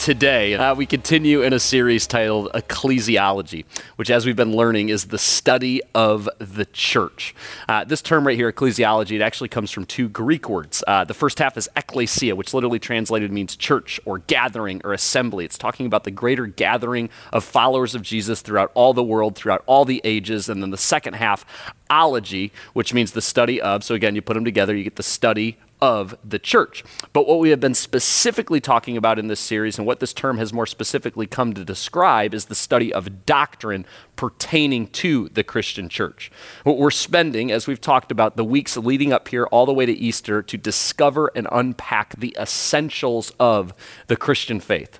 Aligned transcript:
today, 0.00 0.54
uh, 0.54 0.74
we 0.74 0.86
continue 0.86 1.42
in 1.42 1.52
a 1.52 1.60
series 1.60 2.06
titled 2.06 2.50
Ecclesiology, 2.54 3.66
which, 3.96 4.10
as 4.10 4.24
we've 4.24 4.34
been 4.34 4.56
learning, 4.56 4.88
is 4.88 5.08
the 5.08 5.18
study 5.18 5.82
of 5.94 6.26
the 6.38 6.64
church. 6.64 7.34
Uh, 7.68 7.84
this 7.84 8.00
term 8.00 8.26
right 8.26 8.34
here, 8.34 8.50
ecclesiology, 8.50 9.16
it 9.16 9.20
actually 9.20 9.50
comes 9.50 9.70
from 9.70 9.84
two 9.84 10.08
Greek 10.08 10.48
words. 10.48 10.82
Uh, 10.86 11.04
the 11.04 11.12
first 11.12 11.38
half 11.38 11.58
is 11.58 11.68
ecclesia, 11.76 12.34
which 12.34 12.54
literally 12.54 12.78
translated 12.78 13.30
means 13.30 13.54
church 13.56 14.00
or 14.06 14.20
gathering 14.20 14.80
or 14.84 14.94
assembly. 14.94 15.44
It's 15.44 15.58
talking 15.58 15.84
about 15.84 16.04
the 16.04 16.10
greater 16.10 16.46
gathering 16.46 17.10
of 17.30 17.44
followers 17.44 17.94
of 17.94 18.00
Jesus 18.00 18.40
throughout 18.40 18.70
all 18.72 18.94
the 18.94 19.04
world, 19.04 19.36
throughout 19.36 19.62
all 19.66 19.84
the 19.84 20.00
ages. 20.02 20.48
And 20.48 20.62
then 20.62 20.70
the 20.70 20.78
second 20.78 21.14
half, 21.14 21.44
ology, 21.90 22.52
which 22.72 22.94
means 22.94 23.12
the 23.12 23.20
study 23.20 23.60
of. 23.60 23.84
So 23.84 23.94
again, 23.94 24.14
you 24.14 24.22
put 24.22 24.32
them 24.32 24.46
together, 24.46 24.74
you 24.74 24.84
get 24.84 24.96
the 24.96 25.02
study 25.02 25.58
of 25.82 26.16
the 26.24 26.38
church. 26.38 26.84
But 27.12 27.26
what 27.26 27.38
we 27.38 27.50
have 27.50 27.60
been 27.60 27.74
specifically 27.74 28.60
talking 28.60 28.96
about 28.96 29.18
in 29.18 29.28
this 29.28 29.40
series, 29.40 29.78
and 29.78 29.86
what 29.86 30.00
this 30.00 30.12
term 30.12 30.38
has 30.38 30.52
more 30.52 30.66
specifically 30.66 31.26
come 31.26 31.52
to 31.54 31.64
describe, 31.64 32.34
is 32.34 32.46
the 32.46 32.54
study 32.54 32.92
of 32.92 33.26
doctrine 33.26 33.86
pertaining 34.16 34.86
to 34.88 35.28
the 35.30 35.44
Christian 35.44 35.88
church. 35.88 36.30
What 36.64 36.78
we're 36.78 36.90
spending, 36.90 37.50
as 37.50 37.66
we've 37.66 37.80
talked 37.80 38.12
about, 38.12 38.36
the 38.36 38.44
weeks 38.44 38.76
leading 38.76 39.12
up 39.12 39.28
here 39.28 39.46
all 39.46 39.66
the 39.66 39.72
way 39.72 39.86
to 39.86 39.92
Easter 39.92 40.42
to 40.42 40.56
discover 40.56 41.30
and 41.34 41.48
unpack 41.50 42.16
the 42.16 42.36
essentials 42.38 43.32
of 43.40 43.72
the 44.08 44.16
Christian 44.16 44.60
faith. 44.60 44.98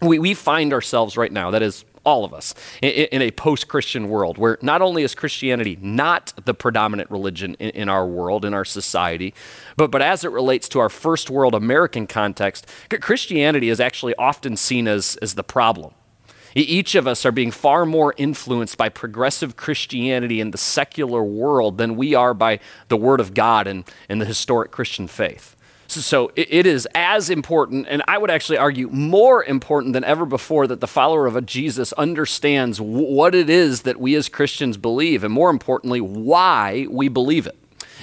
We, 0.00 0.18
we 0.18 0.34
find 0.34 0.72
ourselves 0.72 1.16
right 1.16 1.32
now, 1.32 1.50
that 1.50 1.62
is, 1.62 1.84
all 2.04 2.24
of 2.24 2.32
us, 2.32 2.54
in, 2.82 2.90
in 2.90 3.22
a 3.22 3.30
post 3.30 3.68
Christian 3.68 4.08
world 4.08 4.38
where 4.38 4.58
not 4.62 4.82
only 4.82 5.02
is 5.02 5.14
Christianity 5.14 5.78
not 5.80 6.32
the 6.44 6.54
predominant 6.54 7.10
religion 7.10 7.54
in, 7.58 7.70
in, 7.70 7.88
our 7.88 8.06
world, 8.06 8.44
in 8.44 8.54
our 8.54 8.64
society, 8.64 9.34
but, 9.76 9.90
but 9.90 10.02
as 10.02 10.24
it 10.24 10.30
relates 10.30 10.68
to 10.70 10.78
our 10.78 10.88
first 10.88 11.30
world 11.30 11.54
American 11.54 12.06
context, 12.06 12.66
Christianity 13.00 13.68
is 13.68 13.80
actually 13.80 14.14
often 14.16 14.56
seen 14.56 14.86
as, 14.86 15.16
as 15.22 15.34
the 15.34 15.44
problem. 15.44 15.94
Each 16.54 16.94
of 16.94 17.08
us 17.08 17.26
are 17.26 17.32
being 17.32 17.50
far 17.50 17.84
more 17.84 18.14
influenced 18.16 18.78
by 18.78 18.88
progressive 18.88 19.56
Christianity 19.56 20.40
in 20.40 20.52
the 20.52 20.58
secular 20.58 21.22
world 21.22 21.78
than 21.78 21.96
we 21.96 22.14
are 22.14 22.32
by 22.32 22.60
the 22.88 22.96
Word 22.96 23.18
of 23.18 23.34
God 23.34 23.66
and, 23.66 23.84
and 24.08 24.20
the 24.20 24.24
historic 24.24 24.70
Christian 24.70 25.08
faith. 25.08 25.56
So 25.94 26.32
it 26.34 26.66
is 26.66 26.88
as 26.94 27.30
important, 27.30 27.86
and 27.88 28.02
I 28.08 28.18
would 28.18 28.30
actually 28.30 28.58
argue 28.58 28.88
more 28.88 29.44
important 29.44 29.92
than 29.92 30.04
ever 30.04 30.26
before, 30.26 30.66
that 30.66 30.80
the 30.80 30.86
follower 30.86 31.26
of 31.26 31.36
a 31.36 31.40
Jesus 31.40 31.92
understands 31.94 32.80
what 32.80 33.34
it 33.34 33.48
is 33.48 33.82
that 33.82 34.00
we 34.00 34.14
as 34.14 34.28
Christians 34.28 34.76
believe, 34.76 35.22
and 35.24 35.32
more 35.32 35.50
importantly, 35.50 36.00
why 36.00 36.86
we 36.90 37.08
believe 37.08 37.46
it. 37.46 37.56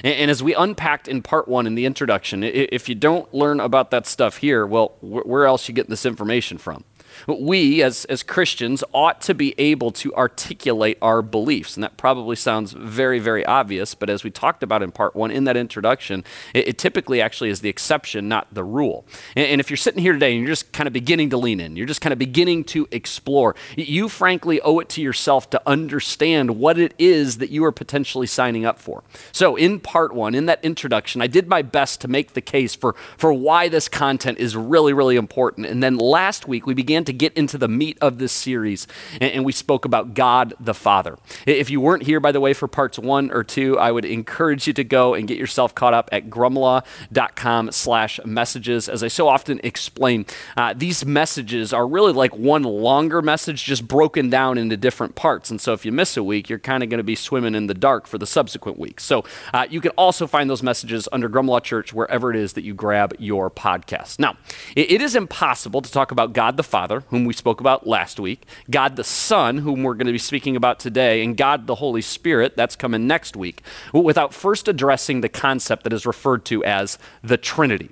And, 0.03 0.31
as 0.31 0.41
we 0.41 0.55
unpacked 0.55 1.07
in 1.07 1.21
part 1.21 1.47
one 1.47 1.67
in 1.67 1.75
the 1.75 1.85
introduction, 1.85 2.43
if 2.43 2.89
you 2.89 2.95
don't 2.95 3.31
learn 3.33 3.59
about 3.59 3.91
that 3.91 4.07
stuff 4.07 4.37
here, 4.37 4.65
well, 4.65 4.95
where 5.01 5.45
else 5.45 5.67
you 5.67 5.75
getting 5.75 5.91
this 5.91 6.05
information 6.05 6.57
from? 6.57 6.83
We 7.27 7.81
as, 7.83 8.05
as 8.05 8.23
Christians 8.23 8.83
ought 8.93 9.21
to 9.21 9.33
be 9.33 9.53
able 9.57 9.91
to 9.91 10.13
articulate 10.15 10.97
our 11.01 11.21
beliefs. 11.21 11.75
And 11.75 11.83
that 11.83 11.97
probably 11.97 12.35
sounds 12.35 12.71
very, 12.71 13.19
very 13.19 13.45
obvious, 13.45 13.95
but 13.95 14.09
as 14.09 14.23
we 14.23 14.31
talked 14.31 14.63
about 14.63 14.83
in 14.83 14.91
part 14.91 15.15
one 15.15 15.31
in 15.31 15.43
that 15.45 15.57
introduction, 15.57 16.23
it, 16.53 16.69
it 16.69 16.77
typically 16.77 17.21
actually 17.21 17.49
is 17.49 17.61
the 17.61 17.69
exception, 17.69 18.27
not 18.27 18.53
the 18.53 18.63
rule. 18.63 19.05
And, 19.35 19.45
and, 19.47 19.61
if 19.61 19.69
you're 19.69 19.77
sitting 19.77 20.01
here 20.01 20.13
today 20.13 20.31
and 20.31 20.41
you're 20.41 20.49
just 20.49 20.71
kind 20.71 20.87
of 20.87 20.93
beginning 20.93 21.29
to 21.29 21.37
lean 21.37 21.59
in, 21.59 21.75
you're 21.75 21.87
just 21.87 22.01
kind 22.01 22.13
of 22.13 22.19
beginning 22.19 22.63
to 22.65 22.87
explore, 22.91 23.55
you 23.75 24.09
frankly 24.09 24.59
owe 24.61 24.79
it 24.79 24.89
to 24.89 25.01
yourself 25.01 25.49
to 25.51 25.61
understand 25.67 26.57
what 26.57 26.79
it 26.79 26.93
is 26.97 27.37
that 27.37 27.51
you 27.51 27.63
are 27.63 27.71
potentially 27.71 28.27
signing 28.27 28.65
up 28.65 28.79
for. 28.79 29.03
So 29.31 29.55
in 29.55 29.79
part 29.79 30.13
one, 30.13 30.33
in 30.33 30.47
that 30.47 30.63
introduction, 30.63 31.21
I 31.21 31.27
did 31.27 31.47
my 31.47 31.61
best 31.61 32.01
to 32.01 32.07
make 32.07 32.33
the 32.33 32.41
case 32.41 32.75
for, 32.75 32.95
for 33.17 33.31
why 33.33 33.69
this 33.69 33.87
content 33.87 34.39
is 34.39 34.55
really, 34.55 34.93
really 34.93 35.15
important. 35.15 35.67
And 35.67 35.83
then 35.83 35.97
last 35.97 36.47
week, 36.47 36.65
we 36.65 36.73
began 36.73 37.03
to 37.05 37.10
to 37.11 37.17
get 37.17 37.33
into 37.33 37.57
the 37.57 37.67
meat 37.67 37.97
of 38.01 38.17
this 38.17 38.31
series, 38.31 38.87
and, 39.19 39.31
and 39.31 39.45
we 39.45 39.51
spoke 39.51 39.85
about 39.85 40.13
God 40.13 40.53
the 40.59 40.73
Father. 40.73 41.17
If 41.45 41.69
you 41.69 41.81
weren't 41.81 42.03
here, 42.03 42.19
by 42.19 42.31
the 42.31 42.39
way, 42.39 42.53
for 42.53 42.67
parts 42.67 42.97
one 42.97 43.31
or 43.31 43.43
two, 43.43 43.77
I 43.77 43.91
would 43.91 44.05
encourage 44.05 44.67
you 44.67 44.73
to 44.73 44.83
go 44.83 45.13
and 45.13 45.27
get 45.27 45.37
yourself 45.37 45.75
caught 45.75 45.93
up 45.93 46.09
at 46.11 46.29
grumlaw.com 46.29 47.71
slash 47.71 48.19
messages. 48.25 48.89
As 48.89 49.03
I 49.03 49.07
so 49.07 49.27
often 49.27 49.59
explain, 49.63 50.25
uh, 50.57 50.73
these 50.75 51.05
messages 51.05 51.73
are 51.73 51.87
really 51.87 52.13
like 52.13 52.35
one 52.35 52.63
longer 52.63 53.21
message 53.21 53.63
just 53.63 53.87
broken 53.87 54.29
down 54.29 54.57
into 54.57 54.77
different 54.77 55.15
parts. 55.15 55.51
And 55.51 55.59
so 55.59 55.73
if 55.73 55.85
you 55.85 55.91
miss 55.91 56.17
a 56.17 56.23
week, 56.23 56.49
you're 56.49 56.59
kind 56.59 56.83
of 56.83 56.89
going 56.89 56.99
to 56.99 57.03
be 57.03 57.15
swimming 57.15 57.55
in 57.55 57.67
the 57.67 57.73
dark 57.73 58.07
for 58.07 58.17
the 58.17 58.25
subsequent 58.27 58.79
weeks. 58.79 59.03
So 59.03 59.23
uh, 59.53 59.67
you 59.69 59.81
can 59.81 59.91
also 59.91 60.27
find 60.27 60.49
those 60.49 60.63
messages 60.63 61.07
under 61.11 61.29
Grumlaw 61.29 61.63
Church 61.63 61.93
wherever 61.93 62.29
it 62.31 62.35
is 62.35 62.53
that 62.53 62.63
you 62.63 62.73
grab 62.73 63.13
your 63.19 63.49
podcast. 63.49 64.19
Now, 64.19 64.37
it, 64.75 64.91
it 64.91 65.01
is 65.01 65.15
impossible 65.15 65.81
to 65.81 65.91
talk 65.91 66.11
about 66.11 66.33
God 66.33 66.57
the 66.57 66.63
Father 66.63 66.90
whom 66.99 67.25
we 67.25 67.33
spoke 67.33 67.59
about 67.59 67.87
last 67.87 68.19
week, 68.19 68.43
God 68.69 68.97
the 68.97 69.03
Son, 69.03 69.59
whom 69.59 69.81
we're 69.81 69.95
going 69.95 70.05
to 70.07 70.11
be 70.11 70.19
speaking 70.19 70.55
about 70.55 70.79
today, 70.79 71.23
and 71.23 71.35
God 71.35 71.65
the 71.65 71.75
Holy 71.75 72.01
Spirit, 72.01 72.55
that's 72.55 72.75
coming 72.75 73.07
next 73.07 73.35
week, 73.35 73.63
without 73.93 74.33
first 74.33 74.67
addressing 74.67 75.21
the 75.21 75.29
concept 75.29 75.83
that 75.85 75.93
is 75.93 76.05
referred 76.05 76.45
to 76.45 76.63
as 76.63 76.99
the 77.23 77.37
Trinity. 77.37 77.89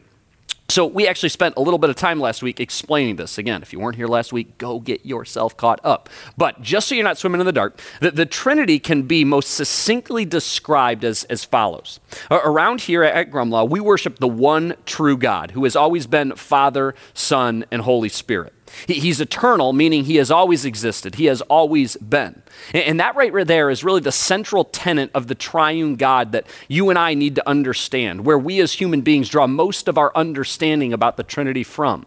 So, 0.70 0.86
we 0.86 1.08
actually 1.08 1.30
spent 1.30 1.56
a 1.58 1.62
little 1.62 1.80
bit 1.80 1.90
of 1.90 1.96
time 1.96 2.20
last 2.20 2.44
week 2.44 2.60
explaining 2.60 3.16
this. 3.16 3.40
Again, 3.40 3.64
if 3.64 3.74
you 3.74 3.80
weren't 3.80 3.96
here 3.96 4.06
last 4.06 4.32
week, 4.32 4.60
go 4.60 4.80
get 4.80 5.04
yourself 5.04 5.58
caught 5.58 5.80
up. 5.84 6.10
But 6.38 6.62
just 6.62 6.88
so 6.88 6.94
you're 6.94 7.04
not 7.04 7.18
swimming 7.18 7.42
in 7.42 7.48
the 7.48 7.52
dark, 7.52 7.82
the, 8.02 8.12
the 8.12 8.28
Trinity 8.28 8.78
can 8.78 9.02
be 9.02 9.26
most 9.26 9.50
succinctly 9.50 10.26
described 10.26 11.04
as, 11.04 11.24
as 11.24 11.44
follows. 11.44 12.00
Around 12.30 12.82
here 12.82 13.04
at 13.04 13.32
Grumlaw, 13.32 13.68
we 13.68 13.80
worship 13.80 14.20
the 14.20 14.28
one 14.28 14.76
true 14.86 15.18
God 15.18 15.52
who 15.52 15.64
has 15.64 15.76
always 15.76 16.06
been 16.06 16.36
Father, 16.36 16.94
Son, 17.16 17.66
and 17.72 17.82
Holy 17.82 18.10
Spirit. 18.10 18.54
He's 18.88 19.22
eternal, 19.22 19.74
meaning 19.74 20.06
he 20.06 20.18
has 20.18 20.32
always 20.32 20.66
existed, 20.66 21.16
he 21.16 21.26
has 21.26 21.42
always 21.42 21.96
been. 21.98 22.42
And 22.74 23.00
that 23.00 23.16
right 23.16 23.34
there 23.46 23.70
is 23.70 23.84
really 23.84 24.02
the 24.02 24.12
central 24.12 24.64
tenet 24.64 25.12
of 25.14 25.28
the 25.28 25.36
triune 25.36 25.96
God 25.96 26.32
that 26.32 26.48
you 26.68 26.90
and 26.90 27.00
I 27.00 27.14
need 27.14 27.36
to 27.36 27.48
understand, 27.48 28.26
where 28.26 28.38
we 28.38 28.60
as 28.60 28.74
human 28.74 29.02
beings 29.02 29.30
draw 29.30 29.48
most 29.48 29.88
of 29.88 29.98
our 29.98 30.12
understanding 30.16 30.94
about 30.94 31.18
the 31.18 31.24
Trinity 31.24 31.64
from. 31.64 32.06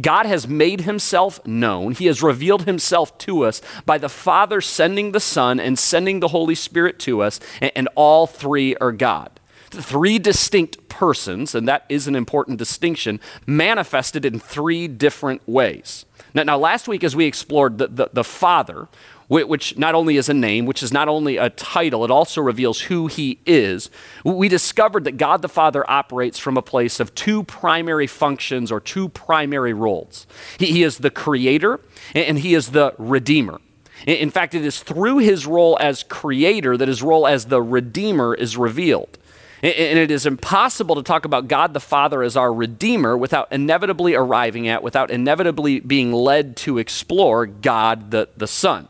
God 0.00 0.26
has 0.26 0.48
made 0.48 0.82
himself 0.82 1.44
known. 1.46 1.92
He 1.92 2.06
has 2.06 2.22
revealed 2.22 2.64
himself 2.64 3.16
to 3.18 3.44
us 3.44 3.60
by 3.86 3.98
the 3.98 4.08
Father 4.08 4.60
sending 4.60 5.12
the 5.12 5.20
Son 5.20 5.60
and 5.60 5.78
sending 5.78 6.20
the 6.20 6.28
Holy 6.28 6.54
Spirit 6.54 6.98
to 7.00 7.22
us, 7.22 7.40
and 7.60 7.88
all 7.94 8.26
three 8.26 8.74
are 8.76 8.92
God 8.92 9.39
three 9.70 10.18
distinct 10.18 10.88
persons, 10.88 11.54
and 11.54 11.66
that 11.68 11.84
is 11.88 12.06
an 12.06 12.16
important 12.16 12.58
distinction, 12.58 13.20
manifested 13.46 14.24
in 14.24 14.38
three 14.38 14.88
different 14.88 15.46
ways. 15.48 16.04
Now, 16.34 16.42
now 16.42 16.58
last 16.58 16.88
week, 16.88 17.02
as 17.04 17.16
we 17.16 17.24
explored 17.24 17.78
the, 17.78 17.88
the, 17.88 18.10
the 18.12 18.24
Father, 18.24 18.88
which 19.30 19.78
not 19.78 19.94
only 19.94 20.16
is 20.16 20.28
a 20.28 20.34
name, 20.34 20.66
which 20.66 20.82
is 20.82 20.92
not 20.92 21.06
only 21.06 21.36
a 21.36 21.50
title, 21.50 22.04
it 22.04 22.10
also 22.10 22.40
reveals 22.40 22.82
who 22.82 23.06
he 23.06 23.38
is. 23.46 23.88
We 24.24 24.48
discovered 24.48 25.04
that 25.04 25.18
God 25.18 25.40
the 25.40 25.48
Father 25.48 25.88
operates 25.88 26.40
from 26.40 26.56
a 26.56 26.62
place 26.62 26.98
of 26.98 27.14
two 27.14 27.44
primary 27.44 28.08
functions 28.08 28.72
or 28.72 28.80
two 28.80 29.08
primary 29.08 29.72
roles. 29.72 30.26
He, 30.58 30.82
is 30.82 30.98
the 30.98 31.10
creator 31.10 31.78
and 32.12 32.40
he 32.40 32.54
is 32.54 32.70
the 32.70 32.92
redeemer. 32.98 33.60
In 34.04 34.30
fact, 34.30 34.54
it 34.54 34.64
is 34.64 34.82
through 34.82 35.18
his 35.18 35.46
role 35.46 35.76
as 35.80 36.02
creator 36.02 36.76
that 36.76 36.88
his 36.88 37.02
role 37.02 37.26
as 37.26 37.46
the 37.46 37.62
redeemer 37.62 38.34
is 38.34 38.56
revealed. 38.56 39.18
And 39.62 39.98
it 39.98 40.10
is 40.10 40.24
impossible 40.24 40.94
to 40.94 41.02
talk 41.02 41.26
about 41.26 41.46
God 41.46 41.74
the 41.74 41.80
Father 41.80 42.22
as 42.22 42.34
our 42.34 42.52
Redeemer 42.52 43.16
without 43.16 43.52
inevitably 43.52 44.14
arriving 44.14 44.68
at, 44.68 44.82
without 44.82 45.10
inevitably 45.10 45.80
being 45.80 46.12
led 46.12 46.56
to 46.58 46.78
explore 46.78 47.44
God 47.44 48.10
the, 48.10 48.28
the 48.36 48.46
Son, 48.46 48.88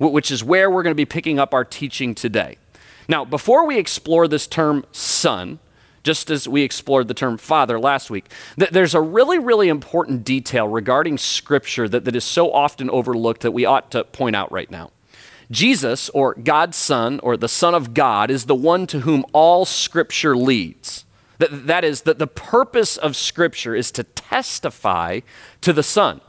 which 0.00 0.32
is 0.32 0.42
where 0.42 0.70
we're 0.70 0.82
going 0.82 0.90
to 0.90 0.96
be 0.96 1.04
picking 1.04 1.38
up 1.38 1.54
our 1.54 1.64
teaching 1.64 2.16
today. 2.16 2.58
Now, 3.06 3.24
before 3.24 3.64
we 3.64 3.78
explore 3.78 4.26
this 4.26 4.48
term 4.48 4.84
Son, 4.90 5.60
just 6.02 6.30
as 6.30 6.48
we 6.48 6.62
explored 6.62 7.06
the 7.06 7.14
term 7.14 7.38
Father 7.38 7.78
last 7.78 8.10
week, 8.10 8.28
there's 8.56 8.94
a 8.94 9.00
really, 9.00 9.38
really 9.38 9.68
important 9.68 10.24
detail 10.24 10.66
regarding 10.66 11.16
Scripture 11.16 11.88
that, 11.88 12.04
that 12.04 12.16
is 12.16 12.24
so 12.24 12.52
often 12.52 12.90
overlooked 12.90 13.42
that 13.42 13.52
we 13.52 13.64
ought 13.64 13.90
to 13.92 14.02
point 14.02 14.34
out 14.34 14.50
right 14.50 14.70
now. 14.70 14.90
Jesus, 15.50 16.08
or 16.10 16.34
God's 16.34 16.76
Son, 16.76 17.20
or 17.20 17.36
the 17.36 17.48
Son 17.48 17.74
of 17.74 17.94
God, 17.94 18.30
is 18.30 18.46
the 18.46 18.54
one 18.54 18.86
to 18.88 19.00
whom 19.00 19.24
all 19.32 19.64
Scripture 19.64 20.36
leads. 20.36 21.04
That, 21.38 21.66
that 21.66 21.84
is, 21.84 22.02
that 22.02 22.18
the 22.18 22.26
purpose 22.26 22.96
of 22.96 23.16
Scripture 23.16 23.74
is 23.74 23.90
to 23.92 24.02
testify 24.02 25.20
to 25.62 25.72
the 25.72 25.82
Son. 25.82 26.20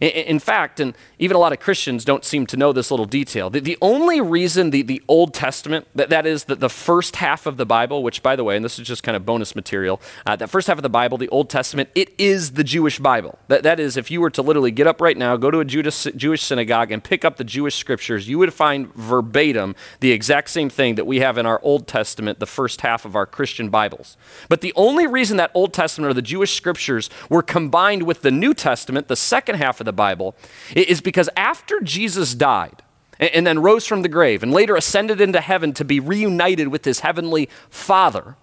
In 0.00 0.38
fact, 0.38 0.80
and 0.80 0.96
even 1.18 1.34
a 1.36 1.38
lot 1.38 1.52
of 1.52 1.60
Christians 1.60 2.06
don't 2.06 2.24
seem 2.24 2.46
to 2.46 2.56
know 2.56 2.72
this 2.72 2.90
little 2.90 3.04
detail, 3.04 3.50
the, 3.50 3.60
the 3.60 3.76
only 3.82 4.18
reason 4.18 4.70
the, 4.70 4.80
the 4.80 5.02
Old 5.08 5.34
Testament, 5.34 5.86
that, 5.94 6.08
that 6.08 6.26
is 6.26 6.44
the, 6.44 6.56
the 6.56 6.70
first 6.70 7.16
half 7.16 7.44
of 7.44 7.58
the 7.58 7.66
Bible, 7.66 8.02
which 8.02 8.22
by 8.22 8.34
the 8.34 8.42
way, 8.42 8.56
and 8.56 8.64
this 8.64 8.78
is 8.78 8.88
just 8.88 9.02
kind 9.02 9.14
of 9.14 9.26
bonus 9.26 9.54
material, 9.54 10.00
uh, 10.24 10.36
that 10.36 10.48
first 10.48 10.68
half 10.68 10.78
of 10.78 10.82
the 10.82 10.88
Bible, 10.88 11.18
the 11.18 11.28
Old 11.28 11.50
Testament, 11.50 11.90
it 11.94 12.14
is 12.16 12.52
the 12.52 12.64
Jewish 12.64 12.98
Bible. 12.98 13.38
That, 13.48 13.62
that 13.62 13.78
is, 13.78 13.98
if 13.98 14.10
you 14.10 14.22
were 14.22 14.30
to 14.30 14.40
literally 14.40 14.70
get 14.70 14.86
up 14.86 15.02
right 15.02 15.18
now, 15.18 15.36
go 15.36 15.50
to 15.50 15.60
a 15.60 15.66
Judas, 15.66 16.08
Jewish 16.16 16.42
synagogue 16.42 16.90
and 16.90 17.04
pick 17.04 17.22
up 17.22 17.36
the 17.36 17.44
Jewish 17.44 17.76
scriptures, 17.76 18.26
you 18.26 18.38
would 18.38 18.54
find 18.54 18.94
verbatim 18.94 19.74
the 20.00 20.12
exact 20.12 20.48
same 20.48 20.70
thing 20.70 20.94
that 20.94 21.06
we 21.06 21.20
have 21.20 21.36
in 21.36 21.44
our 21.44 21.60
Old 21.62 21.86
Testament, 21.86 22.38
the 22.38 22.46
first 22.46 22.80
half 22.80 23.04
of 23.04 23.14
our 23.14 23.26
Christian 23.26 23.68
Bibles. 23.68 24.16
But 24.48 24.62
the 24.62 24.72
only 24.76 25.06
reason 25.06 25.36
that 25.36 25.50
Old 25.52 25.74
Testament 25.74 26.10
or 26.10 26.14
the 26.14 26.22
Jewish 26.22 26.54
scriptures 26.54 27.10
were 27.28 27.42
combined 27.42 28.04
with 28.04 28.22
the 28.22 28.30
New 28.30 28.54
Testament, 28.54 29.08
the 29.08 29.16
second 29.16 29.56
half 29.56 29.78
of 29.80 29.84
the 29.84 29.89
the 29.90 29.96
Bible 29.96 30.36
is 30.76 31.00
because 31.00 31.28
after 31.36 31.80
Jesus 31.80 32.34
died 32.34 32.82
and 33.18 33.44
then 33.44 33.58
rose 33.58 33.86
from 33.86 34.02
the 34.02 34.08
grave 34.08 34.44
and 34.44 34.52
later 34.52 34.76
ascended 34.76 35.20
into 35.20 35.40
heaven 35.40 35.72
to 35.74 35.84
be 35.84 35.98
reunited 35.98 36.68
with 36.68 36.84
his 36.84 37.00
heavenly 37.00 37.48
Father, 37.68 38.36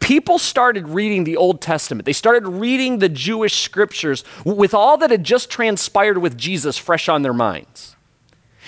people 0.00 0.38
started 0.38 0.88
reading 0.88 1.22
the 1.24 1.36
Old 1.36 1.60
Testament. 1.60 2.06
They 2.06 2.12
started 2.12 2.46
reading 2.46 2.98
the 2.98 3.08
Jewish 3.08 3.62
scriptures 3.62 4.24
with 4.44 4.74
all 4.74 4.96
that 4.98 5.10
had 5.10 5.22
just 5.24 5.48
transpired 5.48 6.18
with 6.18 6.36
Jesus 6.36 6.76
fresh 6.76 7.08
on 7.08 7.22
their 7.22 7.32
minds. 7.32 7.96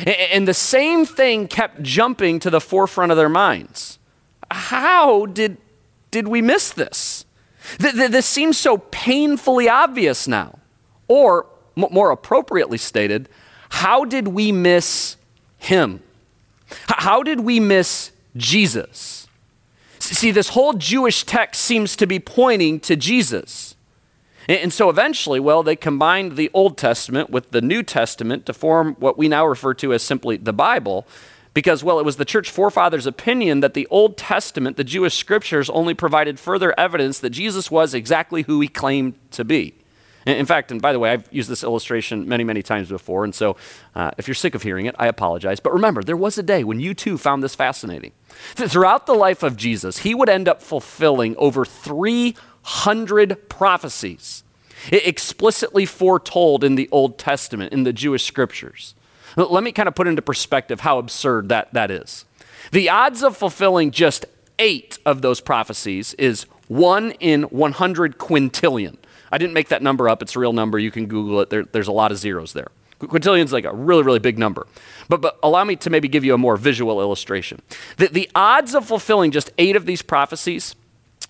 And 0.07 0.47
the 0.49 0.55
same 0.55 1.05
thing 1.05 1.49
kept 1.49 1.83
jumping 1.83 2.39
to 2.41 2.51
the 2.51 2.61
forefront 2.61 3.11
of 3.11 3.19
their 3.19 3.29
minds. 3.29 3.99
How 4.51 5.27
did, 5.27 5.59
did 6.11 6.29
we 6.29 6.41
miss 6.41 6.73
this? 6.73 7.27
This 7.79 8.27
seems 8.27 8.59
so 8.59 8.79
painfully 8.79 9.69
obvious 9.69 10.27
now. 10.27 10.59
Or 11.09 11.47
more 11.77 12.11
appropriately 12.11 12.79
stated, 12.79 13.29
how 13.71 14.05
did 14.05 14.29
we 14.29 14.53
miss 14.53 15.17
him? 15.59 16.03
How 16.89 17.23
did 17.23 17.41
we 17.41 17.61
miss 17.61 18.13
Jesus? 18.37 19.29
See, 19.99 20.31
this 20.31 20.51
whole 20.51 20.73
Jewish 20.75 21.25
text 21.25 21.63
seems 21.63 21.97
to 21.97 22.07
be 22.07 22.19
pointing 22.19 22.81
to 22.81 22.97
Jesus. 22.97 23.77
And 24.49 24.73
so 24.73 24.91
eventually, 24.91 25.39
well, 25.39 25.63
they 25.63 25.77
combined 25.77 26.37
the 26.37 26.51
Old 26.53 26.77
Testament 26.77 27.31
with 27.31 27.51
the 27.51 27.61
New 27.61 27.83
Testament 27.83 28.45
to 28.47 28.53
form 28.53 28.97
what 28.99 29.17
we 29.17 29.29
now 29.29 29.47
refer 29.47 29.73
to 29.75 29.95
as 29.95 30.03
simply 30.03 30.37
the 30.37 30.53
Bible, 30.53 31.07
because, 31.55 31.85
well, 31.85 31.99
it 31.99 32.05
was 32.05 32.17
the 32.17 32.25
church 32.25 32.51
forefathers' 32.51 33.07
opinion 33.07 33.61
that 33.61 33.75
the 33.75 33.87
Old 33.91 34.17
Testament, 34.17 34.77
the 34.77 34.85
Jewish 34.85 35.15
scriptures, 35.15 35.71
only 35.71 35.95
provided 35.95 36.41
further 36.41 36.75
evidence 36.79 37.21
that 37.21 37.31
Jesus 37.31 37.71
was 37.71 37.95
exactly 37.95 38.43
who 38.43 38.61
he 38.61 38.69
claimed 38.69 39.15
to 39.31 39.45
be. 39.45 39.75
In 40.27 40.47
fact, 40.47 40.71
and 40.71 40.81
by 40.81 40.93
the 40.93 40.99
way, 40.99 41.11
I've 41.11 41.29
used 41.33 41.49
this 41.49 41.65
illustration 41.65 42.29
many, 42.29 42.45
many 42.45 42.63
times 42.63 42.89
before, 42.89 43.25
and 43.25 43.35
so 43.35 43.57
uh, 43.95 44.13
if 44.19 44.29
you're 44.29 44.35
sick 44.35 44.55
of 44.55 44.63
hearing 44.63 44.87
it, 44.87 44.95
I 44.99 45.07
apologize. 45.07 45.61
But 45.61 45.73
remember, 45.73 46.03
there 46.03 46.17
was 46.17 46.39
a 46.39 46.43
day 46.43 46.63
when 46.65 46.81
you 46.81 46.95
too 46.95 47.19
found 47.19 47.43
this 47.43 47.55
fascinating. 47.55 48.13
Throughout 48.55 49.07
the 49.07 49.15
life 49.15 49.43
of 49.43 49.57
Jesus, 49.57 49.99
he 49.99 50.15
would 50.15 50.29
end 50.29 50.49
up 50.49 50.63
fulfilling 50.63 51.37
over 51.37 51.65
300 51.65 53.49
prophecies 53.49 54.45
explicitly 54.91 55.87
foretold 55.87 56.65
in 56.65 56.75
the 56.75 56.89
Old 56.91 57.19
Testament, 57.19 57.73
in 57.73 57.85
the 57.85 57.93
Jewish 57.93 58.25
scriptures. 58.25 58.95
Let 59.37 59.63
me 59.63 59.73
kind 59.73 59.89
of 59.89 59.95
put 59.95 60.09
into 60.09 60.23
perspective 60.23 60.81
how 60.81 60.99
absurd 60.99 61.49
that, 61.49 61.73
that 61.73 61.91
is. 61.91 62.25
The 62.71 62.89
odds 62.89 63.23
of 63.23 63.37
fulfilling 63.37 63.91
just 63.91 64.27
eight 64.59 64.99
of 65.05 65.23
those 65.23 65.41
prophecies 65.41 66.15
is 66.15 66.47
one 66.69 67.13
in 67.13 67.43
100 67.45 68.19
quintillion. 68.19 68.97
I 69.33 69.39
didn't 69.39 69.55
make 69.55 69.69
that 69.69 69.83
number 69.83 70.09
up. 70.09 70.23
It's 70.23 70.37
a 70.37 70.39
real 70.39 70.53
number. 70.53 70.79
You 70.79 70.91
can 70.91 71.07
Google 71.07 71.41
it. 71.41 71.51
There, 71.51 71.65
there's 71.65 71.89
a 71.89 71.93
lot 71.93 72.13
of 72.13 72.19
zeros 72.19 72.53
there. 72.53 72.69
Quintillion 73.01 73.45
is 73.45 73.53
like 73.53 73.65
a 73.65 73.75
really, 73.75 74.03
really 74.03 74.19
big 74.21 74.39
number. 74.39 74.67
But, 75.09 75.21
but 75.21 75.39
allow 75.43 75.65
me 75.65 75.75
to 75.77 75.91
maybe 75.91 76.07
give 76.07 76.25
you 76.25 76.35
a 76.35 76.39
more 76.39 76.57
visual 76.57 77.01
illustration. 77.01 77.61
The, 77.97 78.09
the 78.09 78.31
odds 78.35 78.75
of 78.75 78.87
fulfilling 78.87 79.33
just 79.33 79.51
eight 79.59 79.75
of 79.75 79.87
these 79.87 80.03
prophecies, 80.03 80.77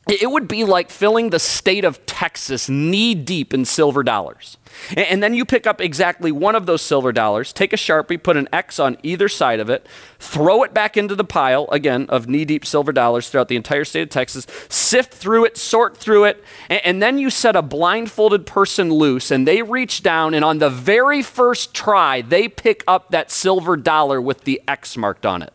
it 0.09 0.31
would 0.31 0.49
be 0.49 0.65
like 0.65 0.91
filling 0.91 1.31
the 1.31 1.39
state 1.39 1.85
of 1.85 2.05
Texas 2.07 2.69
knee 2.69 3.15
deep 3.15 3.55
in 3.55 3.65
silver 3.65 4.03
dollars. 4.03 4.57
And 4.97 5.23
then 5.23 5.35
you 5.35 5.45
pick 5.45 5.67
up 5.67 5.81
exactly 5.81 6.33
one 6.33 6.57
of 6.57 6.67
those 6.67 6.83
silver 6.83 7.13
dollars, 7.13 7.53
take 7.53 7.73
a 7.73 7.77
Sharpie, 7.77 8.21
put 8.21 8.37
an 8.37 8.49
X 8.53 8.81
on 8.81 8.97
either 9.03 9.29
side 9.29 9.61
of 9.61 9.71
it, 9.71 9.87
throw 10.19 10.63
it 10.65 10.75
back 10.75 10.97
into 10.97 11.15
the 11.15 11.25
pile, 11.25 11.69
again, 11.71 12.07
of 12.09 12.29
knee 12.29 12.45
deep 12.45 12.65
silver 12.65 12.91
dollars 12.91 13.29
throughout 13.29 13.49
the 13.49 13.57
entire 13.57 13.85
state 13.85 14.03
of 14.03 14.09
Texas, 14.09 14.47
sift 14.69 15.13
through 15.13 15.45
it, 15.45 15.57
sort 15.57 15.97
through 15.97 16.25
it, 16.25 16.43
and 16.69 17.03
then 17.03 17.19
you 17.19 17.31
set 17.31 17.55
a 17.55 17.63
blindfolded 17.63 18.47
person 18.47 18.91
loose, 18.91 19.31
and 19.31 19.47
they 19.47 19.63
reach 19.63 20.03
down, 20.03 20.35
and 20.35 20.45
on 20.45 20.59
the 20.59 20.71
very 20.71 21.23
first 21.23 21.75
try, 21.75 22.23
they 22.23 22.49
pick 22.49 22.83
up 22.89 23.11
that 23.11 23.31
silver 23.31 23.77
dollar 23.77 24.21
with 24.21 24.45
the 24.45 24.61
X 24.67 24.97
marked 24.97 25.27
on 25.27 25.43
it. 25.43 25.53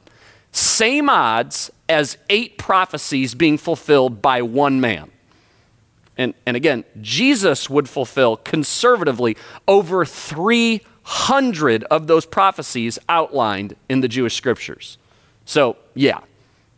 Same 0.52 1.10
odds 1.10 1.72
as 1.90 2.18
eight 2.30 2.58
prophecies 2.58 3.34
being 3.36 3.58
fulfilled 3.58 4.22
by 4.22 4.42
one 4.42 4.82
man. 4.82 5.12
And, 6.18 6.34
and 6.46 6.58
again, 6.58 6.84
Jesus 7.00 7.70
would 7.70 7.88
fulfill 7.88 8.38
conservatively 8.38 9.38
over 9.68 10.04
300 10.04 11.84
of 11.86 12.08
those 12.08 12.26
prophecies 12.26 12.98
outlined 13.08 13.76
in 13.88 14.02
the 14.02 14.08
Jewish 14.08 14.36
scriptures. 14.36 14.98
So, 15.46 15.78
yeah, 15.94 16.20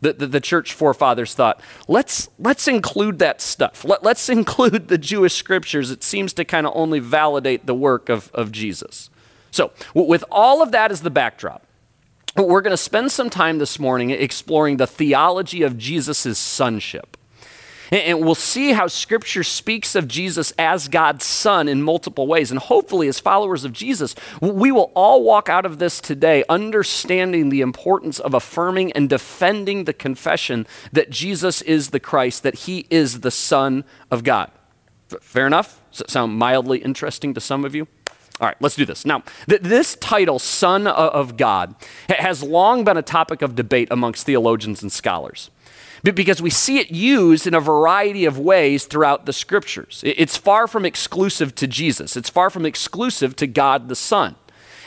the, 0.02 0.12
the, 0.12 0.26
the, 0.26 0.40
church 0.40 0.72
forefathers 0.74 1.34
thought, 1.34 1.60
let's, 1.88 2.28
let's 2.38 2.68
include 2.68 3.18
that 3.18 3.40
stuff. 3.40 3.84
Let, 3.84 4.02
let's 4.02 4.28
include 4.28 4.88
the 4.88 4.98
Jewish 4.98 5.34
scriptures. 5.34 5.90
It 5.90 6.04
seems 6.04 6.32
to 6.34 6.44
kind 6.44 6.66
of 6.66 6.72
only 6.76 7.00
validate 7.00 7.66
the 7.66 7.74
work 7.74 8.08
of, 8.08 8.30
of 8.32 8.52
Jesus. 8.52 9.10
So, 9.50 9.72
with 9.94 10.22
all 10.30 10.62
of 10.62 10.70
that 10.72 10.92
as 10.92 11.00
the 11.02 11.10
backdrop, 11.10 11.66
we're 12.36 12.60
going 12.60 12.72
to 12.72 12.76
spend 12.76 13.12
some 13.12 13.30
time 13.30 13.58
this 13.58 13.78
morning 13.78 14.10
exploring 14.10 14.76
the 14.76 14.86
theology 14.86 15.62
of 15.62 15.76
Jesus' 15.76 16.38
sonship. 16.38 17.16
And 17.92 18.20
we'll 18.20 18.36
see 18.36 18.72
how 18.72 18.86
Scripture 18.86 19.42
speaks 19.42 19.96
of 19.96 20.06
Jesus 20.06 20.52
as 20.56 20.86
God's 20.86 21.24
Son 21.24 21.66
in 21.68 21.82
multiple 21.82 22.28
ways. 22.28 22.52
And 22.52 22.60
hopefully, 22.60 23.08
as 23.08 23.18
followers 23.18 23.64
of 23.64 23.72
Jesus, 23.72 24.14
we 24.40 24.70
will 24.70 24.92
all 24.94 25.24
walk 25.24 25.48
out 25.48 25.66
of 25.66 25.80
this 25.80 26.00
today 26.00 26.44
understanding 26.48 27.48
the 27.48 27.62
importance 27.62 28.20
of 28.20 28.32
affirming 28.32 28.92
and 28.92 29.08
defending 29.08 29.84
the 29.84 29.92
confession 29.92 30.68
that 30.92 31.10
Jesus 31.10 31.62
is 31.62 31.90
the 31.90 32.00
Christ, 32.00 32.44
that 32.44 32.54
He 32.54 32.86
is 32.90 33.20
the 33.20 33.30
Son 33.32 33.84
of 34.10 34.22
God. 34.22 34.52
Fair 35.20 35.48
enough? 35.48 35.82
Does 35.90 35.98
that 35.98 36.10
sound 36.10 36.38
mildly 36.38 36.78
interesting 36.78 37.34
to 37.34 37.40
some 37.40 37.64
of 37.64 37.74
you? 37.74 37.88
All 38.40 38.48
right, 38.48 38.56
let's 38.60 38.76
do 38.76 38.86
this. 38.86 39.04
Now, 39.04 39.22
th- 39.48 39.60
this 39.60 39.96
title, 39.96 40.38
Son 40.38 40.86
of 40.86 41.36
God, 41.36 41.74
has 42.08 42.42
long 42.42 42.84
been 42.84 42.96
a 42.96 43.02
topic 43.02 43.42
of 43.42 43.54
debate 43.54 43.88
amongst 43.90 44.24
theologians 44.24 44.82
and 44.82 44.90
scholars 44.90 45.50
because 46.02 46.40
we 46.40 46.50
see 46.50 46.78
it 46.78 46.90
used 46.90 47.46
in 47.46 47.54
a 47.54 47.60
variety 47.60 48.24
of 48.24 48.38
ways 48.38 48.86
throughout 48.86 49.26
the 49.26 49.32
scriptures. 49.32 50.02
It's 50.04 50.36
far 50.36 50.66
from 50.66 50.86
exclusive 50.86 51.54
to 51.56 51.66
Jesus, 51.66 52.16
it's 52.16 52.30
far 52.30 52.50
from 52.50 52.64
exclusive 52.64 53.36
to 53.36 53.46
God 53.46 53.88
the 53.88 53.96
Son. 53.96 54.36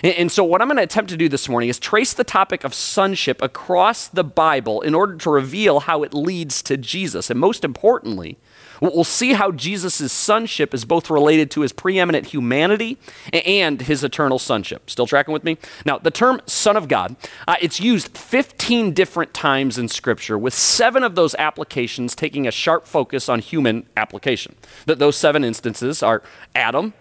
And 0.04 0.30
so, 0.30 0.44
what 0.44 0.62
I'm 0.62 0.68
going 0.68 0.78
to 0.78 0.84
attempt 0.84 1.10
to 1.12 1.18
do 1.18 1.30
this 1.30 1.48
morning 1.48 1.70
is 1.70 1.80
trace 1.80 2.14
the 2.14 2.26
topic 2.26 2.64
of 2.66 2.74
sonship 2.74 3.42
across 3.42 4.10
the 4.10 4.24
Bible 4.24 4.82
in 4.82 4.94
order 4.94 5.16
to 5.16 5.30
reveal 5.30 5.82
how 5.82 6.04
it 6.04 6.14
leads 6.14 6.62
to 6.64 6.76
Jesus. 6.76 7.30
And 7.30 7.40
most 7.40 7.64
importantly, 7.64 8.38
We'll 8.82 9.06
see 9.06 9.32
how 9.34 9.52
Jesus' 9.52 10.12
sonship 10.12 10.74
is 10.74 10.84
both 10.84 11.10
related 11.10 11.50
to 11.52 11.62
his 11.62 11.72
preeminent 11.72 12.28
humanity 12.28 12.98
and 13.32 13.82
his 13.82 14.04
eternal 14.04 14.40
sonship. 14.40 14.90
Still 14.90 15.08
tracking 15.08 15.32
with 15.32 15.46
me? 15.46 15.58
Now, 15.86 16.00
the 16.00 16.12
term 16.12 16.42
Son 16.48 16.76
of 16.76 16.90
God, 16.90 17.16
uh, 17.48 17.56
it's 17.62 17.80
used 17.80 18.18
15 18.18 18.92
different 18.92 19.34
times 19.34 19.78
in 19.78 19.88
Scripture, 19.88 20.38
with 20.38 20.54
seven 20.54 21.02
of 21.04 21.16
those 21.16 21.34
applications 21.36 22.14
taking 22.14 22.46
a 22.46 22.52
sharp 22.52 22.86
focus 22.86 23.30
on 23.30 23.40
human 23.40 23.86
application. 23.96 24.56
That 24.86 25.00
those 25.00 25.16
seven 25.16 25.46
instances 25.46 26.04
are 26.04 26.22
Adam, 26.54 26.94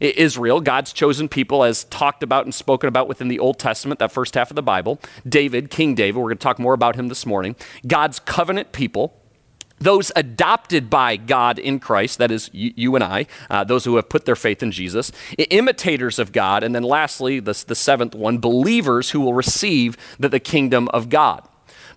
Israel, 0.00 0.60
God's 0.60 0.92
chosen 0.92 1.28
people, 1.28 1.64
as 1.64 1.84
talked 1.84 2.22
about 2.22 2.44
and 2.44 2.54
spoken 2.54 2.88
about 2.88 3.08
within 3.08 3.28
the 3.28 3.38
Old 3.38 3.58
Testament, 3.58 3.98
that 4.00 4.12
first 4.12 4.34
half 4.34 4.50
of 4.50 4.56
the 4.56 4.62
Bible. 4.62 5.00
David, 5.28 5.70
King 5.70 5.94
David, 5.94 6.18
we're 6.18 6.28
going 6.28 6.38
to 6.38 6.42
talk 6.42 6.58
more 6.58 6.74
about 6.74 6.96
him 6.96 7.08
this 7.08 7.26
morning. 7.26 7.56
God's 7.86 8.18
covenant 8.18 8.72
people, 8.72 9.20
those 9.78 10.12
adopted 10.16 10.88
by 10.88 11.16
God 11.16 11.58
in 11.58 11.80
Christ, 11.80 12.18
that 12.18 12.30
is, 12.30 12.48
you, 12.52 12.94
and 12.94 13.04
I, 13.04 13.26
uh, 13.50 13.64
those 13.64 13.84
who 13.84 13.96
have 13.96 14.08
put 14.08 14.24
their 14.24 14.36
faith 14.36 14.62
in 14.62 14.70
Jesus, 14.70 15.12
imitators 15.36 16.18
of 16.18 16.32
God, 16.32 16.62
and 16.62 16.74
then 16.74 16.84
lastly, 16.84 17.40
the, 17.40 17.64
the 17.66 17.74
seventh 17.74 18.14
one, 18.14 18.38
believers 18.38 19.10
who 19.10 19.20
will 19.20 19.34
receive 19.34 19.96
the, 20.18 20.28
the 20.28 20.40
kingdom 20.40 20.88
of 20.88 21.08
God. 21.08 21.46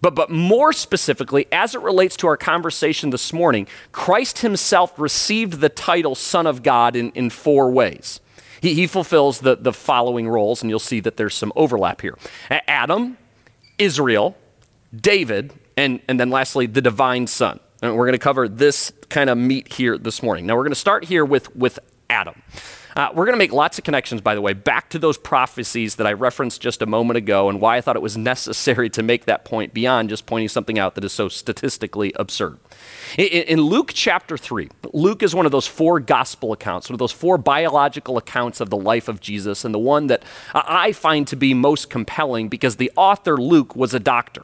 But, 0.02 0.16
but 0.16 0.30
more 0.30 0.74
specifically, 0.74 1.48
as 1.52 1.76
it 1.76 1.82
relates 1.82 2.16
to 2.18 2.28
our 2.28 2.38
conversation 2.38 3.10
this 3.10 3.34
morning, 3.34 3.68
Christ 3.92 4.40
himself 4.40 4.98
received 5.00 5.60
the 5.60 5.70
title 5.70 6.16
Son 6.16 6.48
of 6.48 6.64
God 6.64 6.96
in, 6.96 7.12
in 7.12 7.30
four 7.30 7.72
ways. 7.72 8.20
He, 8.62 8.74
he 8.74 8.88
fulfills 8.88 9.40
the, 9.40 9.56
the 9.56 9.74
following 9.74 10.28
roles, 10.28 10.62
and 10.62 10.70
you'll 10.70 10.80
see 10.80 11.00
that 11.02 11.18
there's 11.18 11.36
some 11.36 11.54
overlap 11.56 12.02
here 12.02 12.18
Adam, 12.50 13.18
Israel, 13.78 14.36
David, 14.96 15.54
and, 15.76 16.00
and 16.08 16.20
then 16.20 16.30
lastly, 16.30 16.66
the 16.66 16.82
divine 16.82 17.28
Son. 17.28 17.60
And 17.82 17.96
we're 17.96 18.06
going 18.06 18.14
to 18.14 18.20
cover 18.20 18.48
this 18.48 18.92
kind 19.10 19.30
of 19.30 19.38
meat 19.38 19.72
here 19.74 19.98
this 19.98 20.24
morning. 20.24 20.48
Now, 20.48 20.56
we're 20.56 20.64
going 20.64 20.72
to 20.72 20.76
start 20.76 21.06
here 21.06 21.24
with, 21.24 21.56
with 21.56 21.78
Adam. 22.10 22.42
Uh, 22.98 23.12
we're 23.14 23.26
going 23.26 23.36
to 23.36 23.38
make 23.38 23.54
lots 23.54 23.78
of 23.78 23.84
connections, 23.84 24.22
by 24.22 24.34
the 24.34 24.42
way, 24.42 24.54
back 24.54 24.90
to 24.90 24.98
those 24.98 25.20
prophecies 25.20 25.98
that 25.98 26.08
I 26.08 26.14
referenced 26.14 26.62
just 26.62 26.82
a 26.82 26.88
moment 26.88 27.16
ago 27.16 27.48
and 27.48 27.62
why 27.62 27.78
I 27.78 27.82
thought 27.82 27.96
it 27.96 28.02
was 28.02 28.18
necessary 28.34 28.90
to 28.90 29.04
make 29.04 29.26
that 29.26 29.46
point 29.46 29.72
beyond 29.72 30.10
just 30.10 30.26
pointing 30.26 30.50
something 30.50 30.80
out 30.80 30.96
that 30.96 31.04
is 31.04 31.14
so 31.14 31.30
statistically 31.30 32.12
absurd. 32.16 32.58
In, 33.16 33.28
in 33.28 33.62
Luke 33.62 33.92
chapter 33.94 34.36
3, 34.36 34.70
Luke 34.94 35.22
is 35.22 35.36
one 35.36 35.46
of 35.46 35.52
those 35.52 35.68
four 35.68 36.00
gospel 36.00 36.54
accounts, 36.54 36.90
one 36.90 36.96
of 36.96 37.00
those 37.00 37.12
four 37.12 37.38
biological 37.38 38.18
accounts 38.18 38.60
of 38.62 38.72
the 38.72 38.78
life 38.78 39.08
of 39.08 39.22
Jesus, 39.22 39.64
and 39.64 39.76
the 39.76 39.80
one 39.80 40.08
that 40.08 40.24
I 40.56 40.92
find 40.92 41.28
to 41.28 41.36
be 41.36 41.54
most 41.54 41.92
compelling 41.92 42.50
because 42.50 42.78
the 42.78 42.92
author, 42.96 43.38
Luke, 43.38 43.76
was 43.76 43.94
a 43.94 44.00
doctor. 44.00 44.42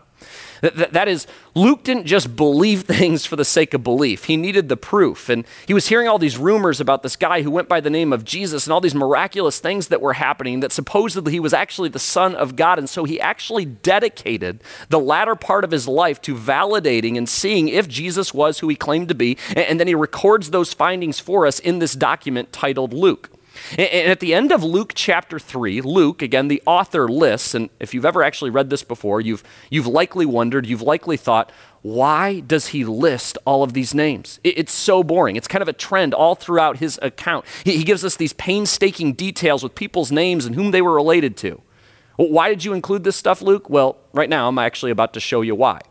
That, 0.63 0.93
that 0.93 1.07
is, 1.09 1.27
Luke 1.55 1.83
didn't 1.83 2.05
just 2.05 2.37
believe 2.37 2.83
things 2.83 3.25
for 3.25 3.35
the 3.35 3.43
sake 3.43 3.73
of 3.73 3.83
belief. 3.83 4.25
He 4.25 4.37
needed 4.37 4.69
the 4.69 4.77
proof. 4.77 5.27
And 5.27 5.45
he 5.67 5.73
was 5.73 5.87
hearing 5.87 6.07
all 6.07 6.17
these 6.17 6.37
rumors 6.37 6.79
about 6.79 7.03
this 7.03 7.17
guy 7.17 7.41
who 7.41 7.51
went 7.51 7.67
by 7.67 7.81
the 7.81 7.89
name 7.89 8.13
of 8.13 8.23
Jesus 8.23 8.65
and 8.65 8.71
all 8.71 8.79
these 8.79 8.95
miraculous 8.95 9.59
things 9.59 9.89
that 9.89 9.99
were 9.99 10.13
happening 10.13 10.61
that 10.61 10.71
supposedly 10.71 11.33
he 11.33 11.39
was 11.41 11.53
actually 11.53 11.89
the 11.89 11.99
Son 11.99 12.33
of 12.33 12.55
God. 12.55 12.79
And 12.79 12.89
so 12.89 13.03
he 13.03 13.19
actually 13.19 13.65
dedicated 13.65 14.63
the 14.87 14.99
latter 14.99 15.35
part 15.35 15.65
of 15.65 15.71
his 15.71 15.85
life 15.85 16.21
to 16.21 16.33
validating 16.33 17.17
and 17.17 17.27
seeing 17.27 17.67
if 17.67 17.89
Jesus 17.89 18.33
was 18.33 18.59
who 18.59 18.69
he 18.69 18.75
claimed 18.77 19.09
to 19.09 19.15
be. 19.15 19.37
And 19.57 19.81
then 19.81 19.87
he 19.87 19.95
records 19.95 20.51
those 20.51 20.73
findings 20.73 21.19
for 21.19 21.45
us 21.45 21.59
in 21.59 21.79
this 21.79 21.93
document 21.93 22.53
titled 22.53 22.93
Luke. 22.93 23.29
And 23.77 24.09
at 24.09 24.19
the 24.19 24.33
end 24.33 24.51
of 24.51 24.63
Luke 24.63 24.93
chapter 24.95 25.39
3, 25.39 25.81
Luke, 25.81 26.21
again, 26.21 26.47
the 26.47 26.61
author 26.65 27.07
lists, 27.07 27.53
and 27.53 27.69
if 27.79 27.93
you've 27.93 28.05
ever 28.05 28.23
actually 28.23 28.49
read 28.49 28.69
this 28.69 28.83
before, 28.83 29.21
you've, 29.21 29.43
you've 29.69 29.87
likely 29.87 30.25
wondered, 30.25 30.65
you've 30.65 30.81
likely 30.81 31.17
thought, 31.17 31.51
why 31.81 32.39
does 32.39 32.67
he 32.67 32.85
list 32.85 33.37
all 33.45 33.61
of 33.61 33.73
these 33.73 33.93
names? 33.93 34.39
It's 34.43 34.71
so 34.71 35.03
boring. 35.03 35.35
It's 35.35 35.47
kind 35.47 35.61
of 35.61 35.67
a 35.67 35.73
trend 35.73 36.13
all 36.13 36.35
throughout 36.35 36.77
his 36.77 36.97
account. 37.01 37.45
He 37.63 37.83
gives 37.83 38.05
us 38.05 38.15
these 38.15 38.33
painstaking 38.33 39.13
details 39.13 39.63
with 39.63 39.75
people's 39.75 40.11
names 40.11 40.45
and 40.45 40.55
whom 40.55 40.71
they 40.71 40.81
were 40.81 40.93
related 40.93 41.35
to. 41.37 41.61
Why 42.15 42.49
did 42.49 42.63
you 42.63 42.73
include 42.73 43.03
this 43.03 43.15
stuff, 43.15 43.41
Luke? 43.41 43.69
Well, 43.69 43.97
right 44.13 44.29
now 44.29 44.47
I'm 44.47 44.59
actually 44.59 44.91
about 44.91 45.13
to 45.13 45.19
show 45.19 45.41
you 45.41 45.55
why. 45.55 45.81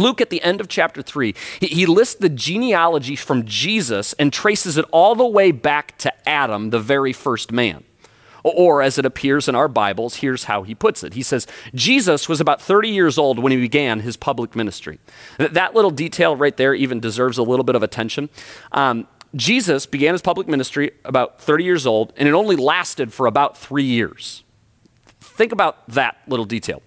Luke, 0.00 0.20
at 0.20 0.30
the 0.30 0.42
end 0.42 0.60
of 0.60 0.68
chapter 0.68 1.02
3, 1.02 1.34
he, 1.60 1.86
lists 1.86 2.14
the 2.14 2.28
genealogy 2.28 3.14
from 3.14 3.44
Jesus 3.44 4.14
and 4.14 4.32
traces 4.32 4.76
it 4.76 4.84
all 4.90 5.14
the 5.14 5.26
way 5.26 5.52
back 5.52 5.98
to 5.98 6.28
Adam, 6.28 6.70
the 6.70 6.80
very 6.80 7.12
first 7.12 7.52
man. 7.52 7.84
Or, 8.42 8.80
as 8.80 8.96
it 8.96 9.04
appears 9.04 9.48
in 9.48 9.54
our 9.54 9.68
Bibles, 9.68 10.16
here's 10.16 10.44
how 10.44 10.62
he 10.62 10.74
puts 10.74 11.04
it. 11.04 11.12
He 11.12 11.22
says, 11.22 11.46
Jesus 11.74 12.28
was 12.28 12.40
about 12.40 12.62
30 12.62 12.88
years 12.88 13.18
old 13.18 13.38
when 13.38 13.52
he 13.52 13.60
began 13.60 14.00
his 14.00 14.16
public 14.16 14.56
ministry. 14.56 14.98
That 15.36 15.74
little 15.74 15.90
detail 15.90 16.34
right 16.34 16.56
there 16.56 16.74
even 16.74 17.00
deserves 17.00 17.36
a 17.36 17.42
little 17.42 17.64
bit 17.64 17.74
of 17.76 17.82
attention. 17.82 18.30
Um, 18.72 19.06
Jesus 19.36 19.84
began 19.84 20.14
his 20.14 20.22
public 20.22 20.48
ministry 20.48 20.92
about 21.04 21.40
30 21.40 21.64
years 21.64 21.86
old, 21.86 22.14
and 22.16 22.26
it 22.26 22.32
only 22.32 22.56
lasted 22.56 23.12
for 23.12 23.26
about 23.26 23.58
three 23.58 23.84
years. 23.84 24.42
Think 25.20 25.52
about 25.52 25.86
that 25.88 26.16
little 26.26 26.46
detail. 26.46 26.82